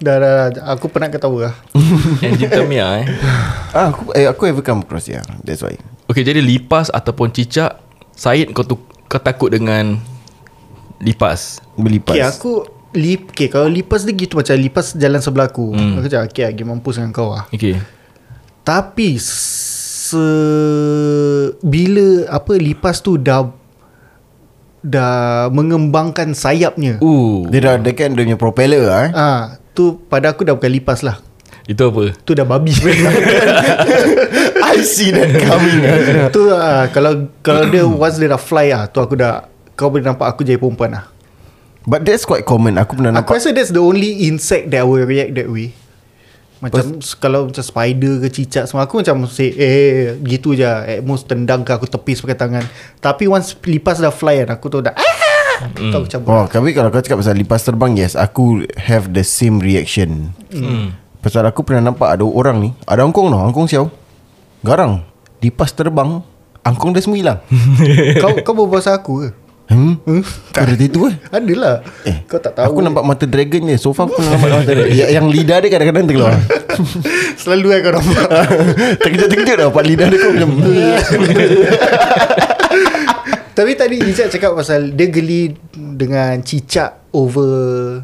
dah, 0.00 0.16
dah, 0.16 0.32
dah 0.54 0.62
Aku 0.78 0.86
pernah 0.88 1.10
ketawa 1.10 1.50
lah 1.50 1.54
Engine 2.26 2.48
Tamiya 2.48 2.86
eh 3.02 3.06
Ah, 3.74 3.90
aku 3.92 4.14
eh, 4.14 4.26
aku 4.26 4.48
ever 4.48 4.64
come 4.64 4.82
across 4.86 5.06
ya. 5.10 5.20
That's 5.42 5.60
why. 5.60 5.76
Okay 6.08 6.22
jadi 6.22 6.40
lipas 6.42 6.90
Ataupun 6.90 7.30
cicak 7.30 7.78
Syed 8.14 8.54
kau 8.54 8.64
tu 8.64 8.78
Kau 9.06 9.20
takut 9.20 9.50
dengan 9.50 9.98
Lipas 11.02 11.58
Berlipas. 11.76 12.14
Okay 12.14 12.24
aku 12.24 12.52
lip, 12.94 13.30
okay, 13.34 13.46
Kalau 13.50 13.66
lipas 13.70 14.02
dia 14.02 14.14
gitu 14.14 14.38
Macam 14.38 14.54
lipas 14.58 14.94
jalan 14.98 15.20
sebelah 15.22 15.50
aku 15.50 15.74
hmm. 15.74 16.02
Aku 16.02 16.06
cakap 16.10 16.26
Okay 16.30 16.44
lagi 16.46 16.62
mampus 16.66 16.98
dengan 16.98 17.10
kau 17.14 17.30
lah 17.34 17.44
Okay 17.50 17.78
Tapi 18.62 19.18
se 19.18 20.26
bila 21.62 22.26
apa 22.26 22.58
lipas 22.58 22.98
tu 22.98 23.14
dah 23.14 23.46
dah 24.80 25.48
mengembangkan 25.52 26.32
sayapnya. 26.32 27.00
Ooh 27.04 27.44
Dia 27.48 27.60
dah 27.60 27.74
dia 27.76 27.92
kan 27.92 28.16
dia 28.16 28.24
punya 28.24 28.38
propeller 28.40 28.84
ah. 28.88 29.00
Eh? 29.04 29.10
Ah, 29.12 29.42
tu 29.76 30.00
pada 30.08 30.32
aku 30.32 30.44
dah 30.44 30.56
bukan 30.56 30.72
lipas 30.72 31.04
lah. 31.04 31.20
Itu 31.70 31.86
apa? 31.86 32.10
Tu 32.26 32.34
dah 32.34 32.42
babi 32.42 32.74
I 34.74 34.82
see 34.82 35.14
that 35.14 35.30
coming 35.38 35.86
Tu 36.34 36.42
uh, 36.50 36.90
Kalau 36.90 37.30
Kalau 37.46 37.70
dia 37.70 37.86
Once 37.86 38.18
dia 38.18 38.26
dah 38.26 38.40
fly 38.42 38.74
lah 38.74 38.90
Tu 38.90 38.98
aku 38.98 39.14
dah 39.14 39.46
Kau 39.78 39.86
boleh 39.86 40.02
nampak 40.02 40.34
aku 40.34 40.42
jadi 40.42 40.58
perempuan 40.58 40.98
lah 40.98 41.06
But 41.86 42.02
that's 42.02 42.26
quite 42.26 42.42
common 42.42 42.74
Aku 42.74 42.98
pernah 42.98 43.14
Aku 43.14 43.22
nampak 43.22 43.38
rasa 43.38 43.54
that's 43.54 43.70
the 43.70 43.78
only 43.78 44.26
insect 44.26 44.74
That 44.74 44.82
will 44.82 45.06
react 45.06 45.38
that 45.38 45.46
way 45.46 45.70
Macam 46.60 47.00
Kalau 47.20 47.48
macam 47.48 47.64
spider 47.64 48.20
ke 48.20 48.28
cicak 48.28 48.68
semua 48.68 48.84
Aku 48.84 49.00
macam 49.00 49.24
say 49.26 49.52
Eh 49.56 50.20
gitu 50.24 50.52
je. 50.52 50.68
At 50.68 51.00
most 51.02 51.26
tendang 51.26 51.64
ke 51.64 51.72
Aku 51.72 51.88
tepis 51.88 52.20
pakai 52.20 52.36
tangan. 52.36 52.64
Tapi 53.00 53.26
once 53.26 53.56
lipas 53.64 53.98
dah 53.98 54.12
fly 54.12 54.44
kan 54.44 54.60
Aku 54.60 54.68
tu 54.68 54.84
dah 54.84 54.92
ah! 54.92 55.18
Tu 55.76 55.92
aku 55.92 56.08
cabut 56.08 56.28
Oh, 56.28 56.44
tapi 56.48 56.72
kalau 56.72 56.88
kau 56.88 57.04
cakap 57.04 57.20
pasal 57.20 57.36
lipas 57.36 57.60
terbang 57.64 57.92
Yes, 57.96 58.16
aku 58.16 58.64
have 58.80 59.12
the 59.12 59.20
same 59.20 59.60
reaction. 59.60 60.32
Hmm. 60.48 60.96
Pasal 61.20 61.44
aku 61.44 61.60
pernah 61.60 61.92
nampak 61.92 62.16
ada 62.16 62.24
orang 62.24 62.64
ni 62.64 62.70
Ada 62.88 63.04
angkong 63.04 63.28
tau, 63.28 63.44
angkong 63.44 63.68
siau. 63.68 63.86
Garang. 64.64 65.04
Lipas 65.44 65.76
terbang 65.76 66.24
Angkong 66.60 66.92
dah 66.92 67.00
semua 67.00 67.16
hilang. 67.16 67.38
Kau 68.22 68.36
kau 68.44 68.52
berbual 68.52 68.84
pasal 68.84 69.00
aku 69.00 69.12
ke? 69.24 69.28
Hmm? 69.70 70.02
Kau 70.50 70.66
ada 70.66 70.74
itu 70.74 71.06
eh? 71.06 71.14
Adalah. 71.30 71.86
Eh, 72.02 72.26
Kau 72.26 72.42
tak 72.42 72.58
tahu. 72.58 72.74
Aku 72.74 72.78
nampak 72.82 73.06
mata 73.06 73.22
dragon 73.22 73.70
je. 73.70 73.78
So 73.78 73.94
far 73.94 74.10
aku 74.10 74.18
nampak 74.18 74.50
mata 74.50 74.66
dragon. 74.66 74.90
yang, 74.90 75.10
yang 75.22 75.26
lidah 75.30 75.62
dia 75.62 75.70
kadang-kadang 75.70 76.10
terkeluar. 76.10 76.34
Selalu 77.42 77.66
kan 77.70 77.78
kau 77.78 77.92
nampak. 78.02 78.26
Terkejut-terkejut 79.06 79.54
dah 79.54 79.66
Nampak 79.70 79.84
lidah 79.86 80.06
dia 80.10 80.18
kau 80.18 80.30
macam 80.34 80.50
Tapi 83.60 83.72
tadi 83.76 83.96
Izzat 84.00 84.32
cakap 84.32 84.56
pasal 84.56 84.90
Dia 84.96 85.06
geli 85.06 85.52
Dengan 85.74 86.40
cicak 86.40 87.12
Over 87.12 88.00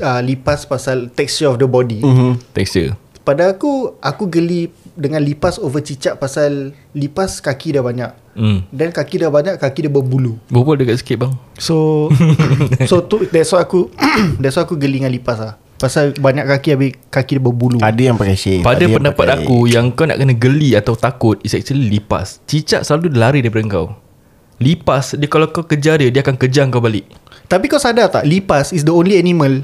uh, 0.00 0.20
Lipas 0.22 0.64
pasal 0.64 1.10
Texture 1.12 1.50
of 1.50 1.58
the 1.58 1.68
body. 1.68 2.00
Mhm. 2.00 2.40
Texture. 2.54 2.94
Pada 3.26 3.52
aku 3.52 3.98
Aku 4.00 4.30
geli 4.30 4.70
Dengan 4.94 5.20
lipas 5.20 5.58
over 5.58 5.82
cicak 5.82 6.16
Pasal 6.16 6.72
Lipas 6.94 7.42
kaki 7.42 7.74
dah 7.74 7.82
banyak 7.82 8.23
Hmm. 8.34 8.66
Dan 8.68 8.90
kaki 8.90 9.22
dah 9.22 9.30
banyak 9.30 9.56
Kaki 9.56 9.86
dia 9.86 9.92
berbulu. 9.92 10.36
Berbual 10.50 10.74
dekat 10.76 11.00
sikit 11.00 11.22
bang. 11.22 11.32
So 11.56 12.10
So 12.90 13.06
tu 13.06 13.22
That's 13.26 13.50
why 13.50 13.62
aku 13.62 13.88
That's 14.42 14.58
why 14.58 14.66
aku 14.66 14.74
geli 14.74 14.98
dengan 14.98 15.10
lipas 15.10 15.38
lah. 15.38 15.54
Pasal 15.74 16.14
banyak 16.14 16.42
kaki 16.44 16.68
Habis 16.70 16.90
kaki 17.08 17.38
dia 17.38 17.42
berbulu. 17.42 17.78
Ada 17.78 18.02
yang 18.02 18.18
pakai 18.18 18.34
shade. 18.34 18.62
Pada 18.62 18.82
pendapat 18.82 19.24
pakai- 19.24 19.42
aku 19.42 19.66
Yang 19.66 19.86
kau 19.94 20.04
nak 20.04 20.18
kena 20.18 20.34
geli 20.34 20.70
atau 20.74 20.94
takut 20.94 21.38
Is 21.40 21.54
actually 21.54 21.86
lipas. 21.88 22.42
Cicak 22.44 22.82
selalu 22.82 23.10
dia 23.10 23.18
lari 23.18 23.38
daripada 23.40 23.64
kau. 23.66 23.86
Lipas 24.58 25.14
Dia 25.14 25.26
kalau 25.26 25.50
kau 25.50 25.62
kejar 25.62 25.98
dia 25.98 26.10
Dia 26.10 26.22
akan 26.22 26.34
kejar 26.34 26.66
kau 26.68 26.82
balik. 26.82 27.06
Tapi 27.46 27.66
kau 27.66 27.78
sadar 27.78 28.10
tak 28.10 28.22
Lipas 28.24 28.70
is 28.70 28.82
the 28.82 28.94
only 28.94 29.14
animal 29.14 29.62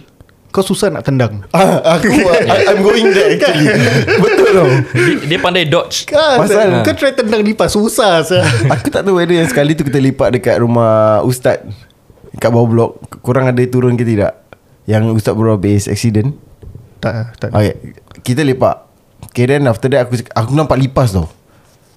Kau 0.50 0.66
susah 0.66 0.90
nak 0.90 1.06
tendang. 1.06 1.46
Ah, 1.54 1.78
Aku 1.94 2.10
I, 2.10 2.66
I'm 2.74 2.82
going 2.82 3.06
there 3.08 3.38
actually. 3.38 3.70
Betul 4.26 4.50
tau. 4.50 4.68
Dia, 4.92 5.14
dia 5.26 5.38
pandai 5.38 5.64
dodge. 5.64 6.10
Kan 6.10 6.42
Pasal- 6.42 6.82
Kau 6.82 6.92
try 6.92 7.14
tendang 7.14 7.42
lipas 7.42 7.70
Susah 7.70 8.26
sah. 8.26 8.42
Aku 8.66 8.90
tak 8.90 9.06
tahu 9.06 9.22
whether 9.22 9.30
yang 9.32 9.46
sekali 9.46 9.78
tu 9.78 9.86
kita 9.86 9.96
lipat 9.96 10.34
dekat 10.34 10.58
rumah 10.58 11.22
Ustaz 11.22 11.62
Kat 12.36 12.50
bawah 12.50 12.66
blok 12.66 12.90
Korang 13.22 13.46
ada 13.46 13.62
turun 13.64 13.94
ke 13.94 14.02
tidak? 14.02 14.42
Yang 14.86 15.22
Ustaz 15.22 15.32
baru 15.32 15.54
habis 15.54 15.86
accident? 15.86 16.34
Tak 16.98 17.38
tak 17.38 17.54
Okay 17.54 17.94
Kita 18.20 18.42
lipat. 18.42 18.76
Okay 19.30 19.46
then 19.46 19.70
after 19.70 19.86
that 19.86 20.10
aku, 20.10 20.18
aku 20.26 20.50
nampak 20.52 20.76
lipas 20.76 21.14
tau. 21.14 21.30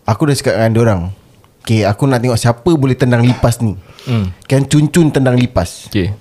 Aku 0.06 0.30
dah 0.30 0.36
cakap 0.36 0.60
dengan 0.60 0.78
orang 0.80 1.02
Okay 1.63 1.88
aku 1.88 2.06
nak 2.06 2.20
tengok 2.20 2.36
siapa 2.36 2.70
boleh 2.70 2.94
tendang 2.94 3.24
lipas 3.24 3.63
ni. 3.63 3.80
Hmm. 4.04 4.36
Kan 4.46 4.68
cun-cun 4.68 5.10
tendang 5.10 5.39
lipas. 5.39 5.88
Okay. 5.88 6.12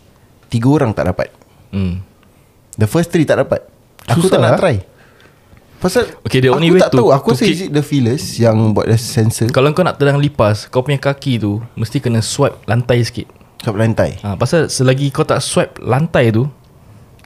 Tiga 0.46 0.70
orang 0.70 0.94
tak 0.94 1.10
dapat. 1.10 1.34
Hmm. 1.74 1.98
The 2.74 2.86
first 2.86 3.08
three 3.08 3.22
tak 3.22 3.38
dapat. 3.38 3.64
Aku 4.04 4.22
Susah 4.22 4.32
tak 4.32 4.40
nak 4.40 4.50
lah. 4.50 4.58
try. 4.58 4.76
Pasal 5.78 6.06
Okay, 6.22 6.38
the 6.38 6.48
only 6.48 6.66
Aku 6.66 6.74
way 6.74 6.80
tak 6.80 6.90
to- 6.90 6.98
tahu 7.00 7.08
Aku 7.10 7.28
rasa 7.28 7.42
keep- 7.42 7.52
is 7.52 7.60
it 7.60 7.70
the 7.70 7.82
feelers 7.82 8.22
Yang 8.36 8.70
buat 8.70 8.86
the 8.86 8.94
sensor? 8.94 9.50
Kalau 9.50 9.66
kau 9.70 9.82
nak 9.82 9.98
tendang 9.98 10.14
lipas 10.16 10.70
Kau 10.70 10.78
punya 10.78 10.94
kaki 10.96 11.36
tu 11.36 11.58
Mesti 11.74 11.98
kena 11.98 12.18
swipe 12.18 12.54
lantai 12.64 13.02
sikit. 13.02 13.26
Kat 13.58 13.74
lantai. 13.74 14.14
Ha, 14.22 14.34
Pasal 14.34 14.66
selagi 14.68 15.10
kau 15.10 15.22
tak 15.22 15.38
swipe 15.38 15.82
lantai 15.82 16.30
tu 16.30 16.46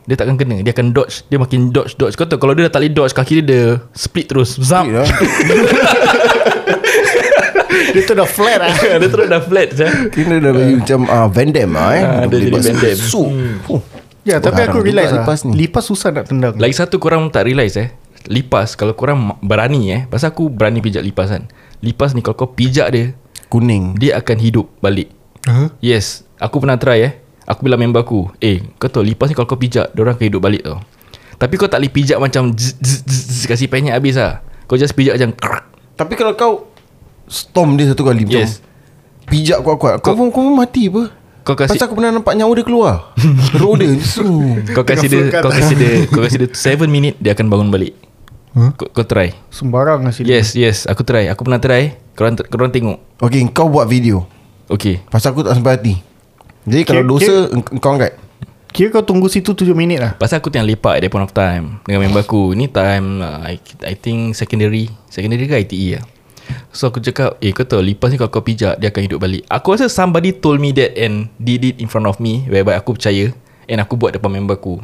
Dia 0.04 0.16
takkan 0.16 0.35
kena. 0.35 0.56
Dia 0.59 0.72
akan 0.72 0.88
dodge 0.90 1.28
Dia 1.28 1.37
makin 1.37 1.68
dodge 1.68 1.94
dodge. 1.94 2.16
Kau 2.16 2.24
tahu 2.24 2.40
kalau 2.40 2.52
dia 2.52 2.64
dah 2.64 2.72
tak 2.72 2.80
boleh 2.80 2.92
dodge 2.92 3.12
Kaki 3.12 3.32
dia 3.35 3.44
dia 3.44 3.62
split 3.92 4.24
terus. 4.26 4.56
Zap. 4.56 4.88
Ya. 4.88 5.04
Dia 7.87 8.02
tu 8.02 8.14
dah 8.14 8.24
flat 8.24 8.59
lah. 8.59 8.72
Dia 9.00 9.09
terus 9.11 9.26
dah 9.26 9.40
flat 9.42 9.68
je 9.78 9.87
Kena 10.11 10.37
dah 10.38 10.48
bagi 10.50 10.74
macam 10.76 11.00
uh, 11.04 11.28
Van 11.28 11.48
Damme 11.50 11.72
lah 11.72 11.88
eh. 11.92 12.02
Ah, 12.02 12.24
dia 12.24 12.37
jadi 12.40 12.52
Van 12.54 12.64
Damme. 12.74 12.96
Su 12.96 13.22
Fuh. 13.64 13.80
Ya 14.27 14.43
tapi 14.43 14.59
Barang 14.59 14.75
aku 14.75 14.79
realise 14.83 15.15
lah. 15.15 15.23
lipas 15.23 15.39
lipas, 15.39 15.41
ni. 15.47 15.53
lipas 15.55 15.85
susah 15.87 16.11
nak 16.11 16.27
tendang. 16.27 16.59
Lagi 16.59 16.75
satu 16.75 16.99
korang 16.99 17.31
tak 17.31 17.47
realise 17.47 17.79
eh. 17.79 17.89
Lipas 18.27 18.75
Kalau 18.75 18.99
korang 18.99 19.39
berani 19.39 19.95
eh. 19.95 20.03
Pasal 20.11 20.35
aku 20.35 20.51
berani 20.51 20.83
pijak 20.83 21.07
lipas 21.07 21.31
kan. 21.31 21.47
Lipas 21.79 22.11
ni 22.11 22.27
kalau 22.27 22.35
kau 22.35 22.51
pijak 22.51 22.91
dia 22.91 23.15
Kuning. 23.47 23.95
Dia 23.95 24.19
akan 24.19 24.37
hidup 24.43 24.67
balik. 24.83 25.15
Huh? 25.47 25.71
Yes 25.79 26.27
Aku 26.43 26.59
pernah 26.59 26.75
try 26.75 27.07
eh. 27.07 27.12
Aku 27.47 27.62
bilang 27.62 27.79
member 27.79 28.03
aku 28.03 28.35
Eh 28.43 28.67
kau 28.83 28.91
tahu 28.91 29.07
lipas 29.07 29.31
ni 29.31 29.39
kalau 29.39 29.47
kau 29.47 29.55
pijak 29.55 29.95
Diorang 29.95 30.19
akan 30.19 30.27
hidup 30.27 30.43
balik 30.43 30.67
tau. 30.67 30.83
Tapi 31.39 31.55
kau 31.55 31.71
tak 31.71 31.79
boleh 31.79 31.93
pijak 31.95 32.19
macam 32.19 32.51
zzz, 32.51 32.83
zzz, 32.83 33.01
zzz, 33.07 33.23
zzz, 33.31 33.45
Kasih 33.47 33.71
penyek 33.71 33.95
habis 33.95 34.19
lah. 34.19 34.43
Kau 34.67 34.75
just 34.75 34.99
pijak 34.99 35.23
macam 35.23 35.31
krrk. 35.39 35.65
Tapi 35.95 36.12
kalau 36.19 36.35
kau 36.35 36.53
Storm 37.31 37.79
dia 37.79 37.87
satu 37.95 38.03
kali 38.03 38.27
macam 38.27 38.43
Yes. 38.43 38.59
Pijak 39.27 39.62
kuat-kuat. 39.62 40.03
Kau 40.03 40.19
pun 40.19 40.35
kau 40.35 40.51
pun 40.51 40.55
mati 40.55 40.91
apa 40.91 41.15
Kau 41.46 41.54
kasih 41.54 41.78
Pasal 41.78 41.87
aku 41.87 41.94
pernah 41.94 42.11
nampak 42.11 42.35
nyawa 42.35 42.50
dia 42.59 42.66
keluar. 42.66 42.94
Roh 43.62 43.78
dia. 43.78 43.94
Kau 44.74 44.82
kasih 44.82 45.06
dia 45.06 45.22
Kau 45.30 45.46
kasih 45.46 45.76
dia 45.78 45.92
Kau 46.11 46.18
kasih 46.18 46.38
dia 46.42 46.48
7 46.50 46.90
minit 46.90 47.14
Dia 47.22 47.38
akan 47.38 47.46
bangun 47.46 47.68
balik. 47.70 47.94
Huh? 48.50 48.74
kau, 48.74 48.90
kau 48.90 49.06
try. 49.06 49.30
Sembarang 49.54 50.02
lah 50.02 50.11
sini 50.11 50.26
Yes 50.26 50.59
yes 50.59 50.90
Aku 50.90 51.06
try. 51.06 51.30
Aku 51.30 51.46
pernah 51.46 51.62
try. 51.62 51.94
Korang, 52.18 52.35
korang 52.50 52.74
tengok. 52.74 52.98
Okay 53.22 53.46
kau 53.54 53.70
buat 53.70 53.87
video. 53.87 54.26
Okay 54.66 54.98
Pasal 55.06 55.30
aku 55.30 55.46
tak 55.46 55.54
sampai 55.54 55.78
hati. 55.78 55.94
Jadi 56.66 56.82
kalau 56.82 57.06
Kira- 57.06 57.11
dosa 57.14 57.35
eng- 57.54 57.78
Kau 57.78 57.94
angkat. 57.94 58.18
Kira 58.74 58.90
kau 58.90 59.06
tunggu 59.06 59.30
situ 59.30 59.54
7 59.54 59.70
minit 59.70 60.02
lah. 60.02 60.18
Pasal 60.18 60.42
aku 60.42 60.50
tengah 60.50 60.66
lepak 60.66 60.98
At 60.98 61.06
that 61.06 61.12
point 61.14 61.22
of 61.22 61.30
time 61.30 61.78
Dengan 61.87 62.11
member 62.11 62.26
aku. 62.26 62.59
Ni 62.59 62.66
time 62.66 63.22
uh, 63.22 63.46
I, 63.46 63.62
I 63.87 63.94
think 63.94 64.35
secondary. 64.35 64.90
Secondary 65.06 65.46
ke 65.46 65.62
ITE 65.62 66.02
lah 66.02 66.15
So 66.70 66.92
aku 66.92 67.00
cakap 67.00 67.40
Eh 67.40 67.50
kau 67.50 67.64
tahu 67.64 67.80
Lipas 67.80 68.12
ni 68.12 68.20
kalau 68.20 68.28
kau 68.28 68.44
pijak 68.44 68.76
Dia 68.76 68.92
akan 68.92 69.02
hidup 69.09 69.18
balik. 69.18 69.42
Aku 69.48 69.72
rasa 69.72 69.88
somebody 69.88 70.30
told 70.30 70.61
me 70.61 70.70
that 70.76 70.92
And 70.94 71.32
did 71.40 71.64
it 71.64 71.76
in 71.80 71.88
front 71.88 72.04
of 72.04 72.20
me 72.20 72.44
Whereby 72.46 72.76
aku 72.76 72.94
percaya 72.94 73.32
And 73.66 73.80
aku 73.80 73.98
buat 73.98 74.14
depan 74.14 74.30
member 74.30 74.54
aku. 74.54 74.78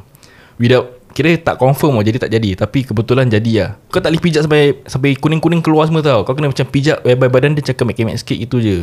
Without 0.57 0.99
Kira 1.13 1.37
tak 1.37 1.61
confirm 1.61 2.01
lah 2.01 2.05
Jadi 2.09 2.19
tak 2.25 2.33
jadi. 2.33 2.57
Tapi 2.57 2.89
kebetulan 2.89 3.29
jadi 3.29 3.53
lah. 3.61 3.71
Kau 3.93 4.01
tak 4.01 4.17
boleh 4.17 4.23
pijak 4.25 4.43
sampai 4.49 4.81
Sampai 4.89 5.13
kuning-kuning 5.15 5.61
keluar 5.61 5.85
semua 5.85 6.01
tau. 6.01 6.25
Kau 6.25 6.33
kena 6.33 6.49
macam 6.49 6.65
pijak 6.65 7.05
Whereby 7.05 7.29
badan 7.29 7.53
dia 7.53 7.63
cakap 7.63 7.85
Make 7.85 8.01
sikit 8.17 8.37
gitu 8.41 8.57
je. 8.59 8.77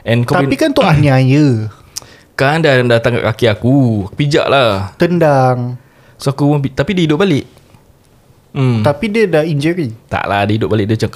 And 0.00 0.24
kau 0.24 0.40
Tapi 0.40 0.48
boleh- 0.48 0.60
kan 0.60 0.70
tu 0.72 0.80
aniaya. 0.80 1.68
Kan 2.32 2.64
dah 2.64 2.80
datang 2.80 3.20
kat 3.20 3.24
kaki 3.36 3.46
aku. 3.52 4.08
Pijak 4.16 4.48
lah. 4.48 4.96
Tendang. 4.96 5.76
So 6.16 6.32
aku 6.32 6.56
Tapi 6.72 6.96
dia 6.96 7.04
hidup 7.04 7.20
balik 7.20 7.59
Hmm. 8.50 8.82
Tapi 8.82 9.06
dia 9.06 9.24
dah 9.24 9.42
injury. 9.42 9.94
Tak 10.10 10.26
lah 10.26 10.42
dia 10.42 10.58
hidup 10.58 10.68
balik 10.68 10.90
Dia 10.90 10.98
macam 10.98 11.10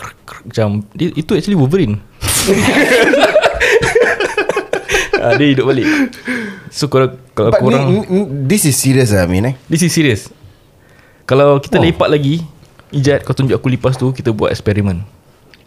Macam 0.47 0.69
dia, 0.95 1.11
Itu 1.11 1.35
actually 1.35 1.59
Wolverine. 1.59 1.99
Ah, 5.17 5.33
Dia 5.35 5.57
hidup 5.57 5.65
balik. 5.65 5.89
So 6.69 6.87
korang 6.87 7.17
Kalau 7.33 7.49
But 7.49 7.61
korang 7.65 7.89
ni, 7.89 7.97
ni, 8.05 8.21
This 8.45 8.69
is 8.69 8.77
serious 8.77 9.09
lah 9.09 9.25
Amin 9.25 9.49
eh? 9.49 9.55
This 9.67 9.81
is 9.81 9.89
serious. 9.89 10.29
Kalau 11.25 11.57
kita 11.59 11.81
Oh. 11.81 11.83
lepak 11.83 12.07
lagi 12.07 12.45
Ijat 12.93 13.25
kau 13.25 13.33
tunjuk 13.33 13.57
aku 13.57 13.67
lipas 13.67 13.97
tu 13.97 14.13
Kita 14.13 14.31
buat 14.31 14.53
eksperimen 14.53 15.01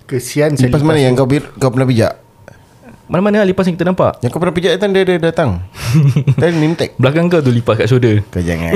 Kesian 0.06 0.54
saya 0.54 0.70
Lipas 0.70 0.86
mana 0.86 1.02
yang 1.02 1.18
kau, 1.18 1.26
kau 1.58 1.74
pernah 1.74 1.84
pijak 1.84 2.14
Mana-mana 3.08 3.40
lah 3.40 3.48
lipas 3.48 3.64
yang 3.64 3.76
kita 3.76 3.88
nampak. 3.88 4.20
Yang 4.20 4.32
kau 4.32 4.40
pernah 4.40 4.52
pijak 4.52 4.72
datang 4.76 4.92
Dia, 4.92 5.02
dia 5.02 5.16
datang. 5.18 5.64
Dia 6.40 6.52
name 6.52 6.76
tag. 6.76 6.92
Belakang 6.96 7.28
kau 7.28 7.40
tu 7.40 7.50
lipas 7.50 7.76
kat 7.76 7.88
shoulder. 7.88 8.20
Kau 8.28 8.40
jangan. 8.40 8.76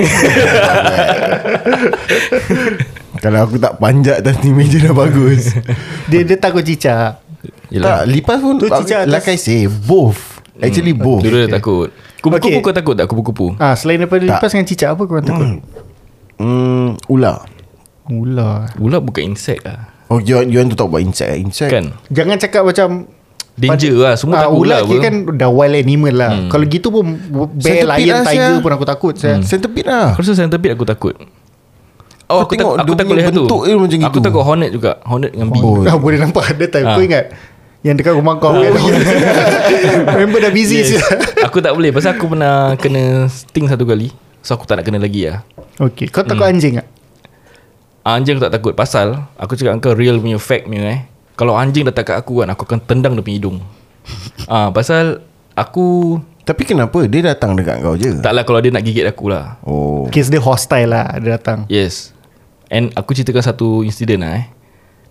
Kalau 3.18 3.44
aku 3.44 3.56
tak 3.56 3.76
panjat 3.76 4.18
Tadi 4.20 4.48
meja 4.50 4.80
dah 4.80 4.94
bagus. 4.94 5.52
Dia 6.08 6.24
dia 6.24 6.34
takut 6.34 6.60
cicak. 6.60 7.20
Tak 7.20 7.68
Yelah 7.68 8.04
lipas 8.04 8.40
pun 8.40 8.56
Tu 8.56 8.66
cicak 8.66 9.04
atas- 9.04 9.12
Like 9.12 9.28
I 9.28 9.36
say 9.36 9.68
Both. 9.68 10.40
Actually 10.54 10.92
both. 10.92 11.20
Dulu 11.20 11.36
dah 11.42 11.50
takut. 11.52 11.88
Kupu-kupu 12.18 12.48
Okay. 12.54 12.62
kau 12.62 12.72
takut 12.72 12.94
tak 12.94 13.06
Kupu-kupu? 13.06 13.46
Ah 13.56 13.74
Selain 13.74 13.98
daripada 13.98 14.22
Tak. 14.22 14.28
lipas 14.32 14.48
dengan 14.50 14.66
cicak 14.66 14.88
Apa 14.90 15.02
korang 15.04 15.24
takut? 15.24 15.48
Hmm, 16.36 16.96
ular. 17.06 17.44
Ular. 18.08 18.72
Ular 18.76 19.00
bukan 19.00 19.28
insect 19.28 19.62
lah. 19.62 19.92
Oh 20.08 20.18
you, 20.18 20.34
want- 20.34 20.48
you 20.48 20.56
want 20.56 20.68
to 20.68 20.74
talk 20.74 20.88
about 20.88 21.00
insect? 21.00 21.28
Eh? 21.30 21.38
Insect 21.38 21.68
Kan? 21.68 21.84
Jangan 22.08 22.36
cakap 22.38 22.62
macam 22.64 23.06
Danger 23.62 23.94
lah 23.94 24.14
Semua 24.14 24.34
ah, 24.34 24.40
takut 24.44 24.58
Ular 24.60 24.80
lah 24.80 24.80
apa. 24.84 24.94
kan 24.98 25.14
Dah 25.32 25.48
wild 25.48 25.76
animal 25.76 26.10
lah 26.12 26.30
hmm. 26.34 26.48
Kalau 26.48 26.64
gitu 26.64 26.88
pun 26.88 27.04
Bear, 27.06 27.46
Centipede 27.56 27.86
lion, 28.02 28.12
lah, 28.12 28.22
tiger 28.26 28.54
pun 28.58 28.72
aku 28.72 28.84
takut 28.84 29.14
saya. 29.14 29.34
hmm. 29.34 29.44
Centipede 29.44 29.86
lah 29.86 30.06
Aku 30.10 30.20
rasa 30.20 30.34
centipede 30.34 30.72
aku 30.72 30.82
takut 30.82 31.14
Oh 32.26 32.38
Kau 32.38 32.42
aku, 32.42 32.52
tengok 32.54 32.74
tak, 32.74 32.82
aku 32.82 32.94
takut 32.94 33.14
lihat 33.14 33.30
tu 33.30 33.44
bentuk 33.44 33.60
dia 33.62 33.74
macam 33.74 33.98
Aku 34.00 34.08
gitu. 34.10 34.18
takut 34.24 34.42
hornet 34.42 34.70
juga 34.70 34.90
Hornet 35.02 35.30
dengan 35.30 35.48
bee 35.48 35.60
Oh. 35.60 35.84
Ah, 35.84 35.94
boleh 35.94 36.18
nampak 36.18 36.44
ada 36.48 36.64
time 36.66 36.84
Ah. 36.84 36.94
Kau 36.94 37.02
ingat 37.02 37.24
Yang 37.82 37.94
dekat 37.98 38.12
rumah 38.14 38.34
kau 38.36 38.50
kan 38.50 38.72
Member 40.18 40.40
dah 40.40 40.50
busy 40.50 40.80
yes. 40.80 40.98
Aku 41.42 41.58
tak 41.58 41.72
boleh 41.72 41.90
Pasal 41.90 42.16
aku 42.16 42.26
pernah 42.26 42.74
Kena 42.74 43.26
sting 43.26 43.66
satu 43.66 43.84
kali 43.84 44.10
So 44.40 44.54
aku 44.54 44.64
tak 44.64 44.80
nak 44.80 44.84
kena 44.84 44.98
lagi 44.98 45.28
lah 45.28 45.46
Okay 45.78 46.08
Kau 46.08 46.22
takut 46.22 46.44
anjing 46.44 46.76
tak 46.76 46.86
Anjing 48.02 48.34
aku 48.34 48.42
tak 48.42 48.54
takut 48.54 48.72
Pasal 48.72 49.30
Aku 49.36 49.54
cakap 49.54 49.78
kau 49.78 49.92
real 49.92 50.18
punya 50.18 50.34
fact 50.36 50.66
punya 50.66 50.82
eh 50.88 51.00
Kalau 51.42 51.58
anjing 51.58 51.82
datang 51.82 52.06
kat 52.06 52.22
aku 52.22 52.46
kan 52.46 52.54
Aku 52.54 52.62
akan 52.62 52.78
tendang 52.86 53.18
dia 53.18 53.26
punya 53.26 53.36
hidung. 53.42 53.58
Ah, 54.46 54.70
Pasal 54.70 55.26
Aku 55.58 56.18
Tapi 56.46 56.62
kenapa? 56.62 57.02
Dia 57.10 57.34
datang 57.34 57.58
dekat 57.58 57.82
kau 57.82 57.98
je? 57.98 58.14
Taklah 58.22 58.46
kalau 58.46 58.62
dia 58.62 58.70
nak 58.70 58.86
gigit 58.86 59.02
aku 59.02 59.26
lah. 59.26 59.58
Oh. 59.66 60.06
Case 60.14 60.30
dia 60.30 60.38
hostile 60.38 60.86
lah 60.86 61.18
Dia 61.18 61.34
datang. 61.34 61.66
Yes. 61.66 62.14
And 62.70 62.94
aku 62.94 63.18
ceritakan 63.18 63.42
satu 63.42 63.82
insiden 63.82 64.22
lah 64.22 64.38
eh. 64.38 64.46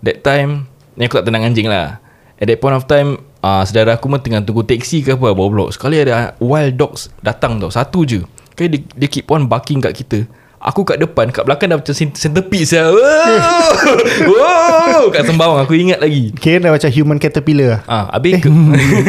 That 0.00 0.24
time 0.24 0.72
Ni 0.96 1.04
aku 1.04 1.20
tak 1.20 1.28
tenang 1.28 1.44
anjing 1.44 1.68
lah. 1.68 2.00
At 2.40 2.48
that 2.48 2.64
point 2.64 2.80
of 2.80 2.88
time 2.88 3.20
uh, 3.44 3.60
Saudara 3.68 4.00
aku 4.00 4.08
pun 4.08 4.16
tengah 4.16 4.40
tunggu 4.40 4.64
taxi 4.64 5.04
ke 5.04 5.12
apa 5.12 5.36
Bawah 5.36 5.52
blok. 5.52 5.68
Sekali 5.76 6.00
ada 6.00 6.32
wild 6.40 6.80
dogs 6.80 7.12
Datang 7.20 7.60
tau 7.60 7.68
Satu 7.68 8.08
je. 8.08 8.24
Kali 8.56 8.72
dia, 8.72 8.80
dia 9.04 9.08
keep 9.12 9.28
on 9.28 9.44
barking 9.44 9.84
kat 9.84 9.92
kita 9.92 10.24
Aku 10.62 10.86
kat 10.86 11.02
depan 11.02 11.26
Kat 11.34 11.42
belakang 11.42 11.74
dah 11.74 11.78
macam 11.82 11.90
cent- 11.90 12.14
centipede 12.14 12.62
saya. 12.62 12.86
Wow, 12.94 14.30
wow, 14.30 15.02
Kat 15.10 15.26
sembawang 15.26 15.66
Aku 15.66 15.74
ingat 15.74 15.98
lagi. 15.98 16.30
Kira 16.32 16.62
dah 16.62 16.70
macam 16.70 16.86
human 16.86 17.18
caterpillar 17.18 17.68
lah. 17.68 17.80
Ah, 17.90 18.06
Habis 18.14 18.38
ke, 18.38 18.48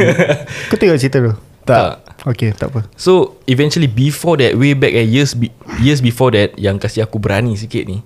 Kau 0.74 0.78
tengok 0.82 0.98
cerita 0.98 1.22
tu? 1.22 1.34
Tak. 1.64 2.02
Okay 2.24 2.56
tak 2.56 2.74
apa. 2.74 2.88
So 2.98 3.38
eventually 3.46 3.86
before 3.86 4.42
that 4.42 4.58
Way 4.58 4.74
back 4.74 4.98
eh, 4.98 5.06
years 5.06 5.38
be, 5.38 5.54
years 5.78 6.02
before 6.02 6.34
that 6.34 6.58
Yang 6.58 6.90
kasi 6.90 6.98
aku 7.00 7.22
berani 7.22 7.54
sikit 7.54 7.86
ni 7.86 8.02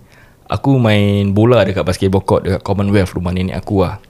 Aku 0.52 0.76
main 0.76 1.32
bola 1.32 1.64
dekat 1.64 1.88
basketball 1.88 2.24
court 2.24 2.44
Dekat 2.44 2.62
Commonwealth 2.62 3.16
rumah 3.16 3.32
nenek 3.32 3.56
aku 3.56 3.88
lah. 3.88 4.04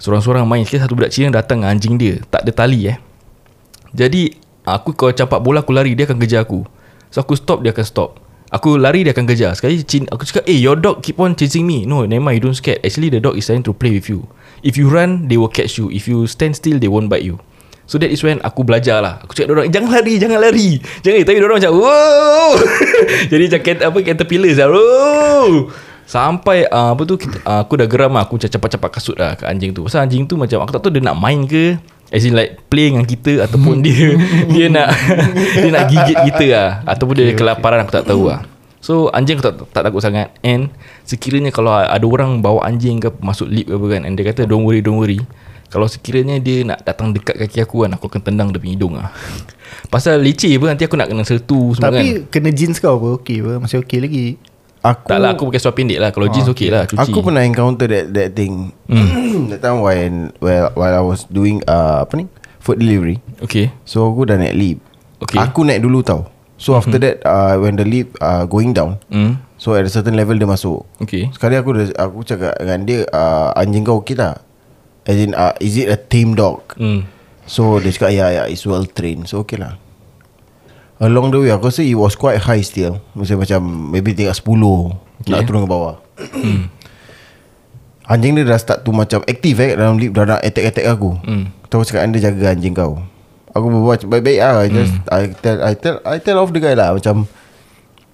Seorang-seorang 0.00 0.48
main 0.48 0.64
Sekali 0.64 0.80
satu 0.80 0.96
budak 0.96 1.12
Cina 1.12 1.28
datang 1.28 1.60
dengan 1.60 1.76
anjing 1.76 2.00
dia. 2.00 2.16
Tak 2.32 2.48
ada 2.48 2.52
tali 2.56 2.88
eh. 2.88 2.96
Jadi 3.92 4.32
Aku 4.64 4.96
kalau 4.96 5.12
campak 5.12 5.40
bola 5.44 5.60
aku 5.60 5.76
lari 5.76 5.92
Dia 5.92 6.08
akan 6.08 6.16
kejar 6.16 6.48
aku. 6.48 6.64
So 7.10 7.20
aku 7.20 7.36
stop 7.36 7.60
dia 7.60 7.76
akan 7.76 7.84
stop 7.84 8.29
Aku 8.50 8.74
lari 8.74 9.06
dia 9.06 9.14
akan 9.14 9.30
kejar. 9.30 9.54
Sekali 9.54 9.78
Cina, 9.86 10.10
aku 10.10 10.26
cakap 10.26 10.42
Eh 10.50 10.58
your 10.58 10.74
dog 10.74 11.06
keep 11.06 11.22
on 11.22 11.38
chasing 11.38 11.62
me. 11.62 11.86
No 11.86 12.02
never 12.02 12.18
mind 12.18 12.42
you 12.42 12.50
don't 12.50 12.58
scared. 12.58 12.82
Actually 12.82 13.06
the 13.06 13.22
dog 13.22 13.38
is 13.38 13.46
trying 13.46 13.62
to 13.62 13.70
play 13.70 13.94
with 13.94 14.10
you. 14.10 14.26
If 14.66 14.74
you 14.74 14.90
run 14.90 15.30
They 15.30 15.38
will 15.38 15.50
catch 15.50 15.78
you. 15.78 15.86
If 15.94 16.10
you 16.10 16.26
stand 16.26 16.58
still 16.58 16.82
They 16.82 16.90
won't 16.90 17.06
bite 17.06 17.22
you. 17.22 17.38
So 17.86 17.98
that 18.02 18.10
is 18.10 18.26
when 18.26 18.42
aku 18.42 18.66
belajar 18.66 18.98
lah. 18.98 19.22
Aku 19.22 19.38
cakap 19.38 19.54
orang 19.54 19.70
Jangan 19.70 20.02
lari 20.02 20.14
Jangan 20.18 20.38
lari. 20.42 20.68
Jangan 20.82 21.22
Tapi 21.22 21.38
orang 21.38 21.58
macam 21.62 21.72
Wow. 21.78 22.52
Jadi 23.30 23.44
macam 23.46 23.60
apa, 23.86 23.98
caterpillar 24.02 24.52
lah 24.58 24.68
Wow. 24.74 25.50
Sampai 26.10 26.66
uh, 26.66 26.98
Apa 26.98 27.02
tu 27.06 27.22
kita, 27.22 27.38
uh, 27.46 27.62
Aku 27.62 27.78
dah 27.78 27.86
geram 27.86 28.18
lah. 28.18 28.26
Aku 28.26 28.34
macam 28.34 28.50
capak-capak 28.50 28.90
kasut 28.98 29.14
lah 29.14 29.38
Kat 29.38 29.46
anjing 29.46 29.70
tu. 29.70 29.86
Pasal 29.86 30.10
anjing 30.10 30.26
tu 30.26 30.34
macam 30.34 30.58
Aku 30.66 30.74
tak 30.74 30.82
tahu 30.82 30.98
dia 30.98 31.06
nak 31.06 31.14
main 31.14 31.46
ke 31.46 31.78
As 32.10 32.26
in 32.26 32.34
like 32.34 32.58
Play 32.66 32.90
dengan 32.90 33.06
kita 33.06 33.46
Ataupun 33.46 33.80
dia. 33.80 34.18
Dia 34.52 34.66
nak 34.66 34.90
Dia 35.54 35.70
nak 35.70 35.84
gigit 35.86 36.18
kita 36.30 36.46
lah. 36.50 36.68
Ataupun 36.84 37.14
dia 37.14 37.32
kelaparan 37.38 37.86
Aku 37.86 37.94
tak 37.94 38.06
tahu 38.06 38.28
lah. 38.28 38.42
So 38.82 39.12
anjing 39.14 39.38
aku 39.38 39.44
tak, 39.46 39.54
tak 39.70 39.82
takut 39.86 40.02
sangat. 40.02 40.34
And 40.42 40.74
Sekiranya 41.06 41.54
kalau 41.54 41.70
ada 41.70 42.02
orang 42.02 42.42
Bawa 42.42 42.66
anjing 42.66 42.98
ke 42.98 43.14
Masuk 43.22 43.46
lift 43.46 43.70
ke 43.70 43.74
apa 43.78 43.86
kan 43.86 44.02
And 44.04 44.14
dia 44.18 44.26
kata 44.26 44.44
Don't 44.44 44.66
worry 44.66 44.82
don't 44.82 44.98
worry. 44.98 45.22
Kalau 45.70 45.86
sekiranya 45.86 46.42
dia 46.42 46.66
nak 46.66 46.82
datang 46.82 47.14
dekat 47.14 47.38
kaki 47.38 47.62
aku 47.62 47.86
kan 47.86 47.94
Aku 47.94 48.10
akan 48.10 48.22
tendang 48.26 48.50
dia 48.50 48.58
punya 48.58 48.74
hidung 48.74 48.98
lah. 48.98 49.14
Pasal 49.94 50.18
leceh 50.18 50.50
apa 50.58 50.74
Nanti 50.74 50.82
aku 50.82 50.98
nak 50.98 51.06
kena 51.06 51.22
sertu 51.22 51.78
semua 51.78 51.94
kan. 51.94 52.02
Tapi 52.02 52.26
kena 52.26 52.50
jeans 52.50 52.82
kau 52.82 52.98
apa? 52.98 53.22
Okay 53.22 53.38
apa? 53.38 53.62
Masih 53.62 53.78
okay 53.78 54.02
lagi 54.02 54.34
Aku 54.80 55.04
Tak 55.12 55.18
lah 55.20 55.36
aku 55.36 55.52
pakai 55.52 55.60
seluar 55.60 55.76
pendek 55.76 55.98
lah 56.00 56.08
Kalau 56.08 56.26
jeans 56.32 56.48
okey 56.48 56.72
lah 56.72 56.88
cuci 56.88 57.12
Aku 57.12 57.20
pernah 57.20 57.44
encounter 57.44 57.84
that 57.84 58.16
that 58.16 58.32
thing. 58.32 58.72
that 59.52 59.60
time 59.60 59.84
when 59.84 60.32
well 60.40 60.72
while 60.72 60.94
I 60.96 61.04
was 61.04 61.28
doing 61.28 61.60
uh, 61.68 62.08
apa 62.08 62.16
ni? 62.16 62.24
Food 62.64 62.80
delivery. 62.80 63.20
Okay 63.44 63.68
So 63.84 64.08
aku 64.08 64.24
dah 64.24 64.40
naik 64.40 64.56
lift. 64.56 64.80
Okay. 65.20 65.36
Aku 65.36 65.68
naik 65.68 65.84
dulu 65.84 66.00
tau. 66.00 66.32
So 66.60 66.76
after 66.76 66.96
that 67.00 67.24
uh, 67.24 67.60
when 67.60 67.76
the 67.76 67.84
lift 67.84 68.16
uh, 68.20 68.48
going 68.48 68.72
down. 68.72 69.00
hmm. 69.12 69.36
So 69.60 69.76
at 69.76 69.84
a 69.84 69.92
certain 69.92 70.16
level 70.16 70.40
dia 70.40 70.48
masuk. 70.48 70.88
Okay 71.04 71.28
Sekali 71.36 71.60
aku 71.60 71.76
dah, 71.76 71.84
aku 72.00 72.24
cakap 72.24 72.56
dengan 72.56 72.80
dia 72.88 73.04
uh, 73.12 73.52
anjing 73.56 73.84
kau 73.84 74.00
okey 74.00 74.16
tak? 74.16 74.40
As 75.04 75.16
in 75.16 75.36
uh, 75.36 75.52
is 75.60 75.76
it 75.76 75.92
a 75.92 76.00
tame 76.00 76.32
dog? 76.32 76.64
hmm. 76.80 77.04
So 77.44 77.76
dia 77.84 77.92
cakap 77.92 78.16
ya 78.16 78.32
ya 78.32 78.42
it's 78.48 78.64
well 78.64 78.88
trained. 78.88 79.28
So 79.28 79.44
okay 79.44 79.60
lah. 79.60 79.76
Along 81.00 81.32
the 81.32 81.40
way 81.40 81.48
aku 81.48 81.72
rasa 81.72 81.80
it 81.80 81.96
was 81.96 82.12
quite 82.12 82.44
high 82.44 82.60
still. 82.60 83.00
Macam 83.16 83.40
macam 83.40 83.60
maybe 83.88 84.12
tingkat 84.12 84.36
10 84.36 84.44
okay. 84.44 85.32
nak 85.32 85.40
turun 85.48 85.64
ke 85.64 85.68
bawah. 85.68 85.96
anjing 88.10 88.34
dia 88.34 88.42
dah 88.42 88.58
start 88.58 88.82
tu 88.82 88.90
macam 88.90 89.22
aktif 89.22 89.54
eh 89.62 89.78
dalam 89.78 89.94
lift 89.96 90.12
dah 90.12 90.36
nak 90.36 90.40
attack-attack 90.44 90.86
aku. 90.90 91.16
Hmm. 91.24 91.54
Tu 91.70 91.72
aku 91.78 91.86
cakap 91.88 92.02
anda 92.04 92.18
jaga 92.20 92.52
anjing 92.52 92.74
kau. 92.74 93.00
Aku 93.54 93.66
berbuat 93.70 94.04
baik-baik 94.06 94.40
lah. 94.42 94.66
Just 94.68 94.94
I 95.08 95.32
tell 95.40 95.58
I 95.62 95.72
tell 95.78 95.96
I 96.04 96.18
tell 96.20 96.36
off 96.42 96.52
the 96.52 96.60
guy 96.60 96.74
lah 96.74 96.92
macam 96.92 97.30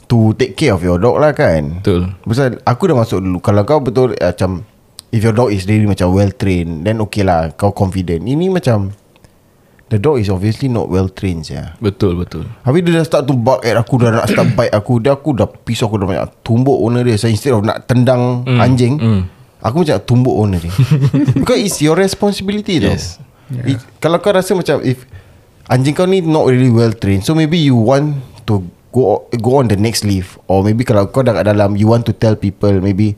to 0.07 0.37
take 0.39 0.55
care 0.55 0.77
of 0.77 0.85
your 0.87 1.03
dog 1.03 1.19
lah 1.19 1.35
kan. 1.35 1.83
Betul 1.83 2.15
Pasal 2.23 2.63
aku 2.63 2.87
dah 2.87 2.97
masuk 3.03 3.19
dulu 3.19 3.43
Kalau 3.43 3.67
kau 3.67 3.83
betul 3.83 4.15
eh, 4.15 4.31
Macam 4.31 4.63
If 5.11 5.27
your 5.27 5.35
dog 5.35 5.51
is 5.51 5.67
really 5.67 5.87
macam 5.87 6.15
well 6.15 6.31
trained 6.31 6.87
Then 6.87 7.03
okay 7.03 7.27
lah 7.27 7.51
Kau 7.59 7.75
confident 7.75 8.23
Ini 8.23 8.47
macam 8.51 8.95
The 9.87 10.03
dog 10.03 10.19
is 10.19 10.27
obviously 10.27 10.67
not 10.67 10.91
well 10.91 11.07
trained 11.07 11.47
ya. 11.47 11.79
Betul 11.79 12.19
betul 12.19 12.43
Habis 12.67 12.83
dia 12.83 12.99
dah 12.99 13.07
start 13.07 13.31
to 13.31 13.39
bark 13.39 13.63
at 13.63 13.79
aku 13.79 14.03
Dah 14.03 14.11
nak 14.19 14.27
start 14.27 14.59
bite 14.59 14.75
aku 14.75 14.99
Dia 14.99 15.15
aku 15.15 15.31
dah 15.31 15.47
pisau 15.47 15.87
Aku 15.87 16.03
dah 16.03 16.11
banyak 16.11 16.43
tumbuk 16.43 16.75
owner 16.75 17.07
dia 17.07 17.15
So 17.15 17.31
instead 17.31 17.55
of 17.55 17.63
nak 17.63 17.87
tendang 17.87 18.43
mm. 18.43 18.59
anjing 18.59 18.99
mm. 18.99 19.23
Aku 19.63 19.87
macam 19.87 20.03
tumbuk 20.03 20.35
owner 20.35 20.59
dia 20.59 20.75
Because 21.39 21.63
it's 21.63 21.79
your 21.79 21.95
responsibility 21.95 22.83
Yes. 22.83 23.23
tau 23.47 23.63
It, 23.63 23.79
Kalau 24.03 24.19
kau 24.19 24.35
rasa 24.35 24.59
macam 24.59 24.83
If 24.83 25.07
Anjing 25.71 25.95
kau 25.95 26.11
ni 26.11 26.19
not 26.19 26.51
really 26.51 26.71
well 26.75 26.91
trained 26.91 27.23
So 27.23 27.39
maybe 27.39 27.55
you 27.55 27.79
want 27.79 28.19
To 28.51 28.67
go 28.91 29.31
go 29.39 29.63
on 29.63 29.71
the 29.71 29.79
next 29.79 30.03
leave 30.03 30.35
Or 30.51 30.67
maybe 30.67 30.83
kalau 30.83 31.07
kau 31.15 31.23
dah 31.23 31.31
kat 31.31 31.47
dalam 31.47 31.79
You 31.79 31.87
want 31.87 32.03
to 32.11 32.15
tell 32.15 32.35
people 32.35 32.75
Maybe 32.83 33.15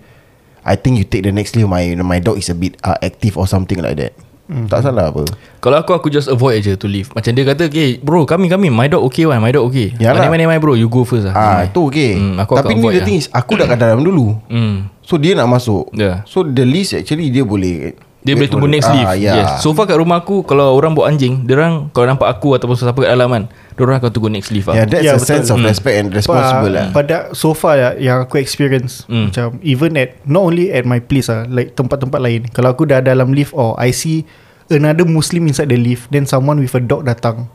I 0.68 0.76
think 0.76 1.00
you 1.00 1.08
take 1.08 1.24
the 1.24 1.32
next 1.32 1.56
leave 1.56 1.64
My 1.64 1.96
my 2.04 2.20
dog 2.20 2.36
is 2.36 2.52
a 2.52 2.56
bit 2.56 2.76
uh, 2.84 3.00
active 3.00 3.40
Or 3.40 3.48
something 3.48 3.80
like 3.80 3.96
that 3.96 4.12
mm. 4.48 4.66
Tak 4.66 4.80
salah 4.82 5.12
apa 5.12 5.22
Kalau 5.60 5.76
aku 5.78 5.92
aku 5.92 6.08
just 6.08 6.26
avoid 6.26 6.58
aja 6.58 6.74
to 6.74 6.88
leave 6.88 7.12
Macam 7.12 7.30
dia 7.30 7.44
kata 7.44 7.68
Okay 7.68 8.00
bro 8.00 8.24
kami 8.24 8.48
kami 8.48 8.72
My 8.72 8.88
dog 8.88 9.04
okay 9.06 9.28
one 9.28 9.38
My 9.38 9.52
dog 9.52 9.68
okay 9.68 9.92
Yalah. 10.00 10.26
Mana 10.26 10.48
mana 10.48 10.58
bro 10.58 10.72
You 10.74 10.88
go 10.88 11.04
first 11.04 11.28
lah 11.28 11.34
Ah, 11.36 11.44
Mana, 11.62 11.70
tu 11.70 11.86
okay 11.86 12.16
Hmm, 12.16 12.40
aku 12.40 12.56
Tapi 12.56 12.72
ni 12.74 12.82
the 12.82 12.98
lah. 12.98 13.06
thing 13.06 13.16
is 13.20 13.28
Aku 13.30 13.54
dah 13.54 13.68
kat 13.68 13.78
dalam 13.78 14.00
dulu 14.00 14.34
hmm. 14.48 14.88
So 15.04 15.20
dia 15.20 15.36
nak 15.36 15.52
masuk 15.52 15.92
Yeah. 15.92 16.24
So 16.24 16.42
the 16.42 16.64
least 16.64 16.96
actually 16.96 17.28
Dia 17.28 17.44
boleh 17.44 18.07
Dia 18.20 18.34
boleh 18.34 18.46
tunggu 18.46 18.66
next 18.66 18.88
leave 18.88 19.04
ah, 19.04 19.14
yeah. 19.14 19.36
yes. 19.38 19.50
So 19.60 19.70
far 19.70 19.84
kat 19.84 19.94
rumah 19.94 20.18
aku 20.18 20.42
Kalau 20.42 20.74
orang 20.74 20.90
bawa 20.90 21.06
anjing 21.08 21.42
Diorang 21.42 21.86
Kalau 21.90 22.06
nampak 22.08 22.26
aku 22.28 22.52
Ataupun 22.52 22.74
siapa 22.74 22.98
kat 22.98 23.08
dalam 23.08 23.30
kan 23.30 23.44
Diorang 23.72 23.96
akan 23.96 24.10
tunggu 24.10 24.26
next 24.28 24.50
leave 24.50 24.66
lah 24.66 24.74
Yeah, 24.74 24.86
that's 24.86 25.00
Ya, 25.00 25.10
a 25.10 25.16
betul. 25.16 25.28
sense 25.28 25.48
of 25.48 25.58
respect 25.60 25.96
and 25.96 26.08
responsible 26.10 26.66
Pa- 26.66 26.74
lah. 26.74 26.86
Pada 26.90 27.16
so 27.30 27.54
far 27.54 27.74
ya, 27.74 27.88
yang 27.94 28.18
aku 28.20 28.36
experience 28.36 29.06
Hmm. 29.06 29.30
macam 29.30 29.62
even 29.62 29.94
at 29.94 30.18
not 30.24 30.42
only 30.42 30.68
at 30.68 30.82
my 30.82 30.98
place 30.98 31.26
ah 31.26 31.46
like 31.46 31.72
tempat-tempat 31.72 32.18
lain 32.18 32.42
kalau 32.50 32.70
aku 32.70 32.84
dah 32.84 32.98
dalam 32.98 33.30
lift 33.30 33.50
or 33.52 33.72
I 33.76 33.88
see 33.88 34.26
another 34.68 35.04
Muslim 35.04 35.46
inside 35.46 35.68
the 35.68 35.78
lift 35.78 36.10
then 36.10 36.24
someone 36.24 36.58
with 36.58 36.74
a 36.74 36.82
dog 36.82 37.06
datang 37.06 37.46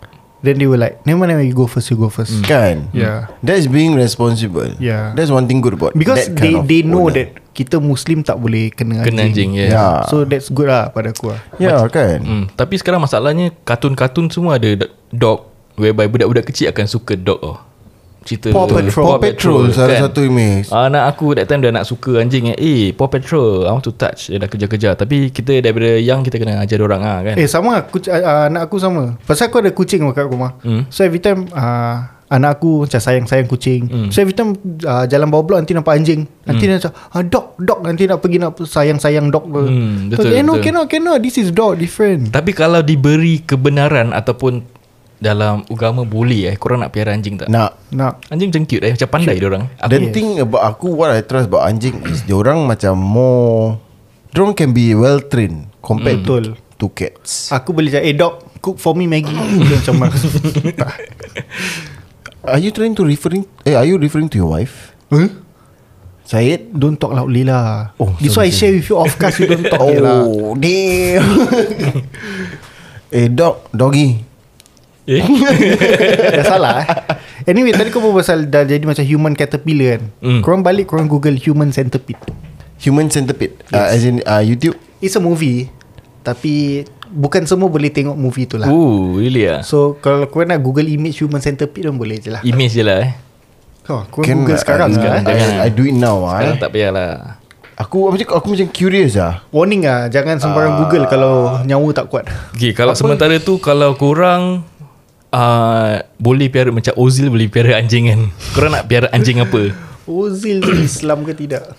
then 0.43 0.60
they 0.60 0.67
were 0.67 0.77
like 0.77 0.99
never 1.08 1.17
mind 1.17 1.32
never 1.32 1.41
mind, 1.41 1.49
you 1.49 1.56
go 1.56 1.65
first 1.65 1.88
you 1.89 1.95
go 1.97 2.12
first 2.12 2.43
Kan 2.43 2.91
Yeah. 2.91 3.32
That's 3.39 3.65
being 3.65 3.95
responsible 3.95 4.75
Yeah. 4.77 5.15
That's 5.15 5.32
one 5.32 5.47
thing 5.47 5.63
good 5.63 5.79
about 5.79 5.95
because 5.95 6.27
that 6.27 6.36
they 6.36 6.51
kind 6.53 6.62
of 6.62 6.67
they 6.67 6.84
know 6.84 7.08
owner. 7.08 7.15
that 7.15 7.27
kita 7.53 7.77
Muslim 7.79 8.25
tak 8.25 8.41
boleh 8.41 8.73
kena, 8.73 9.06
Kena 9.08 9.29
anjing 9.29 9.56
yes. 9.56 9.71
Yeah. 9.71 10.03
so 10.12 10.27
that's 10.27 10.51
good 10.51 10.67
lah 10.67 10.91
pada 10.91 11.15
aku 11.15 11.32
lah 11.32 11.39
Ya 11.58 11.79
kan 11.88 12.19
Hmm, 12.21 12.45
tapi 12.53 12.75
sekarang 12.77 12.99
masalahnya 13.01 13.56
kartun-kartun 13.63 14.27
semua 14.29 14.60
ada 14.60 14.86
dog 15.10 15.47
whereby 15.79 16.06
budak-budak 16.06 16.45
kecil 16.51 16.69
akan 16.69 16.86
suka 16.86 17.17
dog 17.17 17.39
oh. 17.41 17.58
Cerita 18.23 18.49
Paw 18.55 18.65
Patrol. 18.65 19.05
Paw 19.05 19.19
Patrol 19.19 19.63
salah 19.75 19.99
satu 20.07 20.23
image 20.23 20.71
Anak 20.71 21.03
aku 21.12 21.36
that 21.36 21.45
time 21.51 21.59
dah 21.59 21.71
nak 21.75 21.86
suka 21.86 22.23
anjing 22.23 22.55
eh. 22.55 22.57
Eh, 22.57 22.83
Paw 22.95 23.12
Patrol, 23.12 23.67
I 23.67 23.71
want 23.75 23.83
to 23.83 23.93
touch. 23.93 24.31
Dia 24.31 24.39
dah 24.39 24.47
kejar-kejar. 24.47 24.95
Tapi 24.95 25.29
kita 25.29 25.59
daripada 25.59 25.99
young 25.99 26.23
kita 26.23 26.39
kena 26.39 26.63
ajar 26.63 26.79
orang 26.79 27.01
ah 27.03 27.19
kan. 27.21 27.36
Eh 27.36 27.47
sama 27.51 27.83
kuc- 27.88 28.07
uh, 28.09 28.47
anak 28.47 28.71
aku 28.71 28.79
sama. 28.79 29.19
Pasal 29.27 29.51
aku 29.51 29.59
ada 29.59 29.71
kucing 29.75 30.07
kat 30.15 30.25
rumah. 30.25 30.55
Hmm. 30.63 30.88
So 30.88 31.03
every 31.03 31.19
time 31.19 31.51
uh, 31.51 32.13
anak 32.33 32.57
aku 32.59 32.89
macam 32.89 32.97
sayang-sayang 32.97 33.45
kucing. 33.45 33.81
Hmm. 33.86 34.09
So 34.09 34.25
every 34.25 34.33
time 34.33 34.57
uh, 34.81 35.05
jalan 35.05 35.29
bawah 35.29 35.45
blok 35.45 35.59
nanti 35.62 35.77
nampak 35.77 35.93
anjing. 35.99 36.25
Nanti 36.47 36.65
dia 36.65 36.81
macam 36.81 36.91
ah, 36.95 37.23
dog 37.23 37.45
dog 37.62 37.79
nanti 37.86 38.03
nak 38.09 38.19
pergi 38.23 38.38
nak 38.41 38.57
sayang-sayang 38.57 39.29
dog 39.29 39.45
ke. 39.51 39.63
Hmm, 39.63 39.97
so, 40.09 40.21
betul, 40.23 40.31
eh, 40.33 40.41
no, 40.41 40.57
betul. 40.57 40.63
cannot 40.65 40.86
cannot 40.89 41.17
this 41.21 41.38
is 41.38 41.53
dog 41.53 41.77
different. 41.77 42.33
Tapi 42.33 42.51
kalau 42.55 42.81
diberi 42.81 43.45
kebenaran 43.45 44.15
ataupun 44.15 44.65
dalam 45.23 45.63
agama 45.71 46.03
boleh 46.03 46.51
eh 46.51 46.55
korang 46.59 46.83
nak 46.83 46.91
piara 46.91 47.15
anjing 47.15 47.39
tak? 47.39 47.47
Nak 47.47 47.79
Nah. 47.95 48.12
Nak 48.19 48.27
Anjing 48.27 48.51
macam 48.51 48.63
cute 48.67 48.83
eh 48.83 48.91
macam 48.91 49.07
pandai 49.07 49.39
dia 49.39 49.47
orang. 49.47 49.63
The 49.88 50.12
thing 50.12 50.43
about 50.43 50.67
aku 50.67 50.91
What 50.91 51.15
I 51.15 51.23
trust 51.23 51.47
about 51.47 51.63
anjing 51.71 52.03
Is 52.12 52.27
orang 52.27 52.67
macam 52.67 52.99
more 52.99 53.79
Diorang 54.36 54.51
can 54.57 54.75
be 54.75 54.91
well 54.97 55.23
trained 55.23 55.69
Compared 55.79 56.25
Betul. 56.25 56.57
to, 56.59 56.83
to 56.83 56.86
cats 56.91 57.53
Aku 57.53 57.71
boleh 57.71 57.93
cakap 57.93 58.03
Eh 58.09 58.17
dog 58.17 58.43
Cook 58.59 58.81
for 58.81 58.97
me 58.97 59.05
Maggie 59.05 59.31
Dia 59.31 59.77
macam 59.79 59.95
mana. 60.03 60.17
Are 62.43 62.59
you 62.59 62.73
trying 62.75 62.97
to 62.97 63.05
referring 63.05 63.45
Eh 63.63 63.77
are 63.77 63.86
you 63.88 63.95
referring 64.01 64.27
to 64.27 64.41
your 64.41 64.51
wife 64.51 64.91
huh? 65.13 65.29
Syed 66.25 66.73
Don't 66.73 66.97
talk 66.97 67.13
loudly 67.13 67.45
lah 67.45 67.93
Oh, 68.01 68.12
This 68.17 68.33
sorry, 68.33 68.49
why 68.49 68.51
I 68.51 68.57
share 68.57 68.73
with 68.73 68.89
you 68.89 68.97
Off 68.97 69.15
cast 69.21 69.38
you 69.38 69.47
don't 69.47 69.69
talk 69.69 69.79
oh. 69.86 70.01
lah 70.01 70.19
Oh 70.25 70.51
damn 70.57 71.23
Eh 73.21 73.29
dog 73.29 73.69
Doggy 73.69 74.33
Eh? 75.06 75.20
Dah 76.34 76.46
salah 76.46 76.74
eh 76.80 76.88
Anyway 77.46 77.72
tadi 77.72 77.92
kau 77.92 78.00
berbual 78.00 78.24
pasal 78.24 78.48
Dah 78.48 78.63
jadi 78.63 78.80
macam 78.82 79.04
human 79.04 79.34
caterpillar 79.34 79.89
kan 79.94 80.04
Hmm. 80.20 80.39
Korang 80.39 80.62
balik 80.62 80.88
Korang 80.88 81.06
google 81.06 81.36
human 81.36 81.70
centipede 81.70 82.24
Human 82.80 83.08
Centipede 83.08 83.60
uh, 83.70 83.88
As 83.89 84.02
in 84.02 84.20
uh, 84.22 84.39
YouTube 84.39 84.74
It's 84.98 85.13
a 85.13 85.22
movie 85.22 85.68
Tapi 86.22 86.84
Bukan 87.06 87.44
semua 87.44 87.68
boleh 87.68 87.88
tengok 87.88 88.16
movie 88.16 88.44
tu 88.44 88.56
lah 88.56 88.68
Oh 88.68 89.16
really 89.16 89.44
lah 89.44 89.60
So 89.62 89.96
kalau 89.98 90.24
korang 90.26 90.50
nak 90.50 90.60
google 90.60 90.86
image 90.86 91.20
human 91.20 91.39
centipede 91.39 91.84
pun 91.86 92.00
boleh 92.00 92.18
je 92.18 92.32
lah 92.32 92.39
Image 92.42 92.72
je 92.72 92.82
lah 92.82 93.04
eh 93.04 93.12
oh, 93.88 94.08
Korang 94.08 94.39
google 94.42 94.56
sekarang 94.58 94.88
uh, 94.88 94.94
juga 94.94 95.08
eh. 95.13 95.24
I, 95.28 95.36
I 95.62 95.70
do 95.70 95.84
it 95.84 95.94
now 95.94 96.24
ah. 96.24 96.39
Sekarang 96.39 96.56
Eh. 96.56 96.62
tak 96.63 96.70
payah 96.72 96.89
lah 96.89 97.12
Aku 97.76 98.06
macam 98.08 98.28
aku 98.32 98.48
macam 98.50 98.68
curious 98.70 99.13
ah. 99.16 99.44
Warning 99.50 99.84
lah 99.84 100.08
Jangan 100.08 100.38
sembarang 100.38 100.74
Ah. 100.74 100.80
google 100.80 101.06
Kalau 101.06 101.34
nyawa 101.62 101.89
tak 101.92 102.06
kuat 102.08 102.26
Okay 102.52 102.72
kalau 102.72 102.94
sementara 102.94 103.36
tu 103.38 103.58
Kalau 103.58 103.94
korang 103.94 104.63
uh, 105.34 106.00
Boleh 106.22 106.48
piara 106.48 106.69
Macam 106.69 106.93
Ozil 106.96 107.28
boleh 107.28 107.50
piara 107.50 107.82
anjing 107.82 108.08
kan? 108.08 108.22
Korang 108.54 108.72
nak 108.78 108.86
piara 108.86 109.10
anjing 109.12 109.41
apa? 109.41 109.74
Ozil 110.06 110.62
tu 110.62 110.72
Islam 110.89 111.26
ke 111.26 111.34
tidak? 111.34 111.74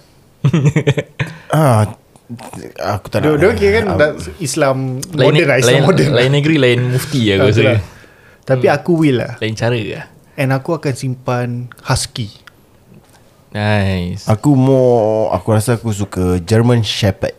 Ah, 1.54 1.86
aku 2.82 3.06
tak 3.06 3.22
nak. 3.22 3.38
Dia 3.38 3.46
dia 3.46 3.50
kira 3.54 3.70
kan? 3.78 3.84
Dah 3.94 4.10
Islam 4.42 4.98
lain, 5.14 5.28
modern 5.30 5.46
lah 5.46 5.56
Islam 5.62 5.70
lain, 5.70 5.82
modern 5.86 6.10
lain 6.18 6.30
negeri 6.34 6.56
Lain 6.58 6.80
mufti 6.90 7.30
lah 7.30 7.34
aku 7.38 7.46
rasa. 7.46 7.62
Tapi 8.42 8.66
aku 8.66 8.92
will 8.98 9.22
lah. 9.22 9.38
Lain 9.38 9.54
cara 9.54 9.78
lah. 9.78 10.04
And 10.34 10.50
aku 10.50 10.74
akan 10.74 10.92
simpan 10.98 11.70
Husky. 11.86 12.34
Nice. 13.54 14.26
Aku 14.26 14.58
more 14.58 15.30
aku 15.30 15.54
rasa 15.54 15.78
aku 15.78 15.94
suka 15.94 16.42
German 16.42 16.82
Shepherd. 16.82 17.38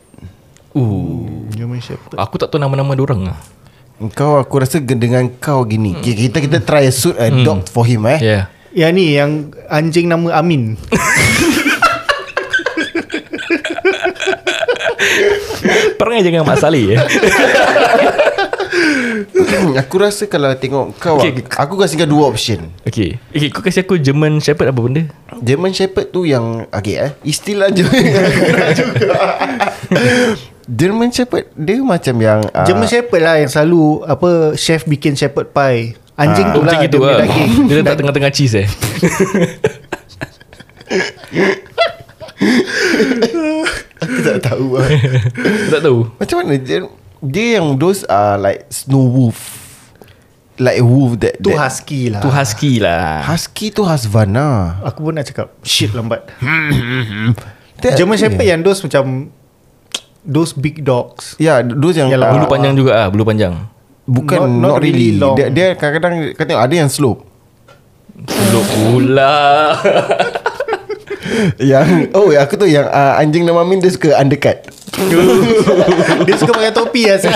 uh, 0.79 1.43
German 1.51 1.83
Shepherd. 1.83 2.15
Aku 2.15 2.39
tak 2.39 2.47
tahu 2.47 2.63
nama-nama 2.63 2.95
diorang 2.95 3.27
lah 3.27 3.35
Kau 4.11 4.35
aku 4.35 4.59
rasa 4.59 4.83
dengan 4.83 5.31
kau 5.39 5.63
gini. 5.63 5.95
Hmm. 5.95 6.03
Kita 6.03 6.37
kita 6.37 6.59
try 6.59 6.83
a 6.83 6.91
suit 6.91 7.15
a 7.15 7.31
dog 7.31 7.63
for 7.65 7.87
him 7.87 8.03
eh. 8.05 8.19
Yeah 8.19 8.43
Yang 8.75 8.91
ni 8.91 9.05
yang 9.15 9.31
anjing 9.67 10.11
nama 10.11 10.35
Amin 10.35 10.75
Perangai 15.95 16.27
jangan 16.27 16.43
Mak 16.43 16.57
Saleh 16.59 16.83
eh. 16.91 16.99
aku 19.79 19.95
rasa 19.97 20.27
kalau 20.27 20.51
tengok 20.53 20.91
kau 20.99 21.15
Okay. 21.15 21.39
aku 21.55 21.79
kasi 21.79 21.95
kau 21.95 22.03
dua 22.03 22.27
option. 22.27 22.67
Okay 22.83 23.15
Okay 23.31 23.47
kau 23.47 23.63
kasih 23.63 23.87
aku 23.87 23.95
German 23.95 24.43
Shepherd 24.43 24.69
apa 24.69 24.79
benda 24.79 25.03
German 25.39 25.71
Shepherd 25.71 26.11
tu 26.11 26.27
yang 26.27 26.67
okay 26.69 26.99
eh 26.99 27.11
istilah 27.23 27.71
je 27.71 27.87
juga. 27.87 28.11
German 30.65 31.13
Shepherd 31.13 31.45
dia 31.53 31.77
macam 31.85 32.15
yang 32.17 32.41
uh, 32.49 32.65
German 32.65 32.89
Shepherd 32.89 33.21
lah 33.21 33.35
yang 33.37 33.49
selalu 33.53 34.01
Apa 34.01 34.57
Chef 34.57 34.81
bikin 34.85 35.13
Shepherd 35.13 35.53
pie. 35.53 35.93
Anjing 36.15 36.47
tu 36.55 36.59
Oh 36.59 36.65
lah 36.65 36.79
gitu 36.79 36.97
dia 36.97 37.11
lah. 37.11 37.19
daging. 37.27 37.51
Dia 37.67 37.75
letak 37.83 37.95
tengah-tengah 37.99 38.31
cheese 38.31 38.55
eh. 38.55 38.67
Aku 43.99 44.17
tak 44.23 44.37
tahu 44.47 44.79
lah. 44.79 44.89
Tak 45.75 45.81
tahu. 45.83 45.99
Macam 46.15 46.35
mana? 46.39 46.55
Dia, 46.55 46.87
dia 47.19 47.47
yang 47.59 47.75
those 47.75 48.07
are 48.07 48.39
like 48.39 48.63
snow 48.71 49.03
wolf. 49.03 49.39
Like 50.55 50.79
a 50.79 50.85
wolf 50.87 51.19
that 51.19 51.35
Tu 51.43 51.51
that, 51.51 51.59
husky 51.59 52.07
lah. 52.07 52.23
Tu 52.23 52.29
husky 52.31 52.73
lah. 52.79 53.27
Husky 53.27 53.75
tu 53.75 53.83
Hasvana. 53.83 54.79
Aku 54.87 55.03
pun 55.03 55.11
nak 55.11 55.27
cakap 55.27 55.51
Shit 55.67 55.91
lambat. 55.91 56.31
German 57.99 58.15
Shepherd 58.15 58.47
yang 58.47 58.63
those 58.63 58.79
macam 58.79 59.35
Those 60.25 60.51
big 60.51 60.81
dogs 60.81 61.37
Ya, 61.37 61.39
yeah, 61.39 61.57
those 61.61 61.95
yang 61.95 62.09
Yalah, 62.09 62.33
Bulu 62.33 62.49
panjang 62.49 62.73
juga 62.73 62.91
ah, 62.97 63.07
Bulu 63.07 63.23
panjang 63.23 63.53
bukan 64.05 64.37
not- 64.37 64.49
not, 64.49 64.69
not 64.77 64.81
really 64.81 65.13
really. 65.13 65.17
long. 65.17 65.33
Dia, 65.33 65.49
dia 65.49 65.67
kadang-kadang 65.73 66.37
kau 66.37 66.45
tengok 66.45 66.61
ada 66.61 66.75
yang 66.77 66.89
slope. 66.89 67.25
Bulu 68.15 68.61
pula 68.69 69.73
yang 71.73 72.13
oh 72.13 72.29
ya, 72.29 72.45
aku 72.45 72.53
tu 72.55 72.65
yang 72.65 72.85
uh, 72.85 73.17
anjing 73.17 73.43
nama 73.43 73.65
Min 73.65 73.81
dia 73.81 73.89
suka 73.89 74.13
undercut. 74.15 74.61
Dia 76.23 76.39
suka 76.39 76.55
pakai 76.55 76.71
topi 76.71 77.03
lah 77.03 77.19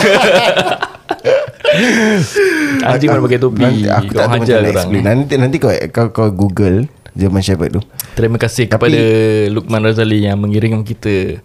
Anjing 2.88 3.12
mana 3.12 3.19
pakai 3.19 3.36
topi 3.36 3.67
Nanti, 3.67 3.84
aku 3.91 4.08
Kau 4.08 4.15
tak 4.15 4.23
tahu 4.23 4.32
hajar 4.32 4.39
macam 4.39 4.56
nak 4.63 4.71
explain. 4.71 5.04
Nanti 5.04 5.34
nanti 5.36 5.58
kau 5.60 5.67
kau, 5.91 6.08
kau 6.08 6.28
Google 6.32 6.88
German 7.12 7.43
Shepherd 7.43 7.75
tu. 7.75 7.82
Terima 8.15 8.39
kasih 8.39 8.71
Tapi- 8.71 8.95
kepada 8.95 9.04
Lukman 9.52 9.84
Razali 9.84 10.23
Yang 10.23 10.39
mengirim 10.39 10.88
kita 10.88 11.43